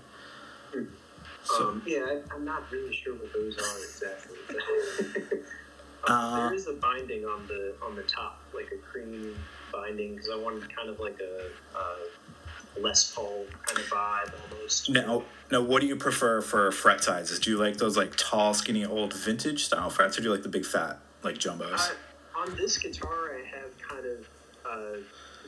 [1.44, 5.38] So, Um, yeah, I, I'm not really sure what those are exactly.
[6.04, 9.36] Uh, there is a binding on the on the top, like a cream
[9.72, 14.90] binding, because I wanted kind of like a, a Les Paul kind of vibe almost.
[14.90, 17.38] now, now, what do you prefer for fret sizes?
[17.38, 20.42] Do you like those like tall, skinny, old vintage style frets, or do you like
[20.42, 21.90] the big fat like jumbos?
[22.34, 24.28] I, on this guitar, I have kind of
[24.64, 25.00] uh,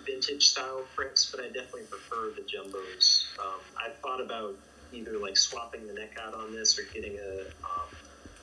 [0.06, 3.24] vintage style frets, but I definitely prefer the jumbos.
[3.38, 4.54] Um, I thought about
[4.92, 7.88] either like swapping the neck out on this or getting a um,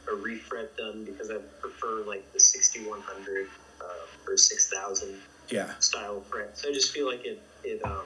[0.08, 3.48] a refret done because I prefer like the 6100
[3.82, 3.86] uh,
[4.28, 5.16] or 6000
[5.50, 5.78] yeah.
[5.80, 6.66] style frets.
[6.68, 8.04] I just feel like it it um,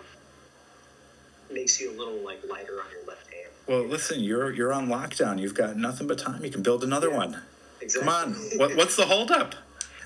[1.52, 3.50] makes you a little like lighter on your left hand.
[3.68, 5.40] Well, listen, you're you're on lockdown.
[5.40, 6.44] You've got nothing but time.
[6.44, 7.18] You can build another Yeah.
[7.18, 7.42] one.
[7.82, 8.12] Exactly.
[8.12, 8.34] Come on.
[8.58, 9.54] What, what's the holdup?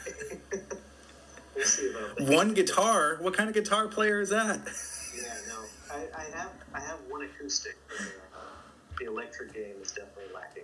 [1.55, 2.27] we'll see about that.
[2.27, 3.17] One guitar.
[3.21, 4.59] What kind of guitar player is that?
[5.15, 5.59] Yeah, no,
[5.91, 7.77] I, I have I have one acoustic.
[7.87, 8.39] But, uh,
[8.99, 10.63] the electric game is definitely lacking.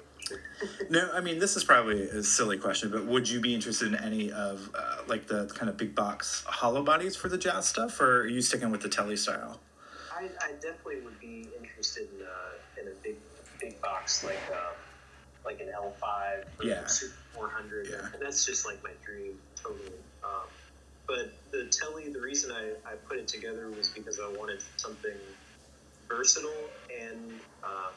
[0.89, 3.95] No, I mean this is probably a silly question, but would you be interested in
[3.95, 7.99] any of uh, like the kind of big box hollow bodies for the jazz stuff,
[7.99, 9.59] or are you sticking with the telly style?
[10.11, 13.17] I, I definitely would be interested in uh, in a big
[13.59, 14.73] big box like uh,
[15.45, 16.85] like an L five Yeah.
[16.87, 17.87] Super four hundred.
[17.89, 18.07] Yeah.
[18.13, 19.91] And that's just like my dream totally.
[20.23, 20.47] Um,
[21.07, 25.15] but the telly, the reason I, I put it together was because I wanted something
[26.07, 26.69] versatile
[26.99, 27.89] and uh,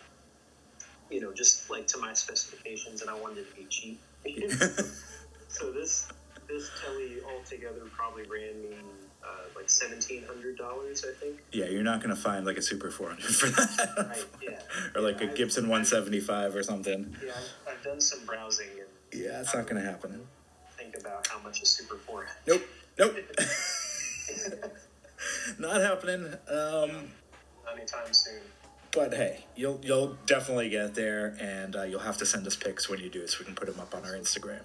[1.11, 4.01] you know just like to my specifications, and I wanted it to be cheap.
[5.49, 6.09] so this
[6.49, 8.77] this telly altogether probably ran me
[9.25, 11.41] uh, like seventeen hundred dollars, I think.
[11.53, 14.59] Yeah, you're not going to find like a Super 400 for that, Right, yeah.
[14.95, 17.17] or like a Yeah, I- Gibson 175 or something.
[17.25, 17.33] Yeah,
[17.67, 18.89] I've, I've done some browsing and
[19.23, 20.27] Yeah, it's not going to happen.
[20.77, 22.63] think about how much a Super 4 Nope,
[22.99, 23.17] nope,
[25.59, 26.27] not happening.
[26.49, 27.09] Um,
[27.73, 28.41] anytime soon.
[28.93, 32.89] But hey, you'll you'll definitely get there, and uh, you'll have to send us pics
[32.89, 34.63] when you do, so we can put them up on our Instagram.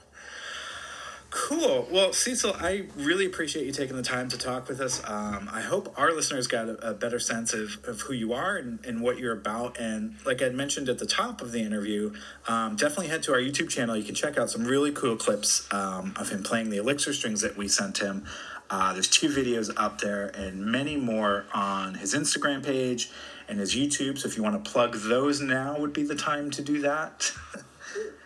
[1.33, 1.87] Cool.
[1.91, 5.01] Well, Cecil, I really appreciate you taking the time to talk with us.
[5.03, 8.55] Um, I hope our listeners got a, a better sense of, of who you are
[8.55, 9.79] and, and what you're about.
[9.79, 12.13] And like I mentioned at the top of the interview,
[12.47, 13.97] um, definitely head to our YouTube channel.
[13.97, 17.41] You can check out some really cool clips um, of him playing the Elixir strings
[17.41, 18.25] that we sent him.
[18.69, 23.09] Uh, there's two videos up there and many more on his Instagram page
[23.47, 24.17] and his YouTube.
[24.17, 27.31] So if you want to plug those now, would be the time to do that.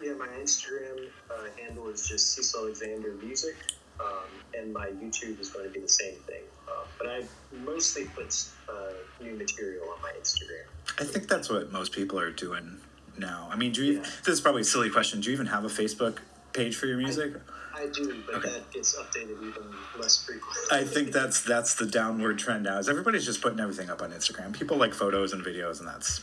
[0.01, 3.55] Yeah, my Instagram uh, handle is just Cecil Alexander Music,
[3.99, 4.23] um,
[4.57, 6.43] and my YouTube is going to be the same thing.
[6.67, 7.23] Uh, but I
[7.65, 8.73] mostly put uh,
[9.21, 10.65] new material on my Instagram.
[10.99, 12.77] I think that's what most people are doing
[13.17, 13.49] now.
[13.51, 13.93] I mean, do you?
[13.95, 14.01] Yeah.
[14.23, 15.19] This is probably a silly question.
[15.19, 16.19] Do you even have a Facebook
[16.53, 17.33] page for your music?
[17.35, 17.39] I
[17.85, 18.49] do, but Okay.
[18.49, 19.63] that gets updated even
[19.99, 20.61] less frequently.
[20.71, 22.79] I think that's that's the downward trend now.
[22.79, 24.53] Is everybody's just putting everything up on Instagram?
[24.53, 26.21] People like photos and videos, and that's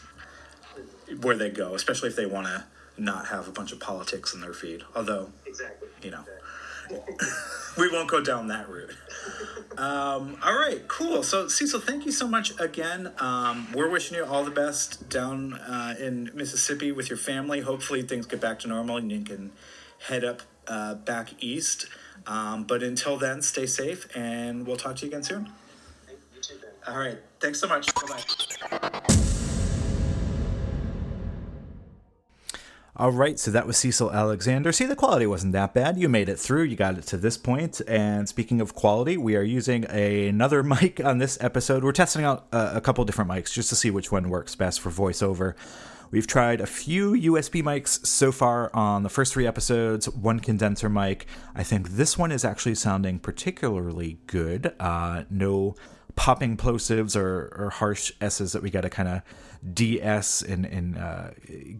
[1.20, 1.74] where they go.
[1.74, 2.64] Especially if they want to
[2.96, 4.82] not have a bunch of politics in their feed.
[4.94, 5.88] Although exactly.
[6.02, 6.24] You know.
[6.90, 7.16] Exactly.
[7.78, 8.90] we won't go down that route.
[9.78, 11.22] Um, all right, cool.
[11.22, 13.10] So, Cecil, thank you so much again.
[13.18, 17.60] Um, we're wishing you all the best down uh, in Mississippi with your family.
[17.60, 19.50] Hopefully, things get back to normal and you can
[20.08, 21.86] head up uh, back east.
[22.26, 25.50] Um, but until then, stay safe and we'll talk to you again soon.
[26.08, 26.54] You too,
[26.86, 27.94] All right, thanks so much.
[27.94, 28.18] Bye
[28.80, 29.14] bye.
[32.96, 34.70] All right, so that was Cecil Alexander.
[34.70, 35.98] See, the quality wasn't that bad.
[35.98, 36.62] You made it through.
[36.62, 37.80] You got it to this point.
[37.88, 41.82] And speaking of quality, we are using another mic on this episode.
[41.82, 44.80] We're testing out uh, a couple different mics just to see which one works best
[44.80, 45.54] for voiceover.
[46.14, 50.88] We've tried a few USB mics so far on the first three episodes, one condenser
[50.88, 51.26] mic.
[51.56, 54.72] I think this one is actually sounding particularly good.
[54.78, 55.74] Uh, no
[56.14, 59.22] popping plosives or, or harsh S's that we got to kind of
[59.74, 61.30] DS and, and uh,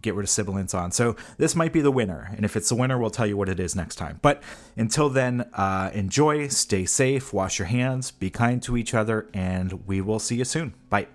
[0.01, 0.91] get rid of sibilants on.
[0.91, 2.29] So this might be the winner.
[2.35, 4.19] And if it's the winner, we'll tell you what it is next time.
[4.21, 4.43] But
[4.75, 9.87] until then, uh, enjoy, stay safe, wash your hands, be kind to each other, and
[9.87, 10.73] we will see you soon.
[10.89, 11.07] Bye.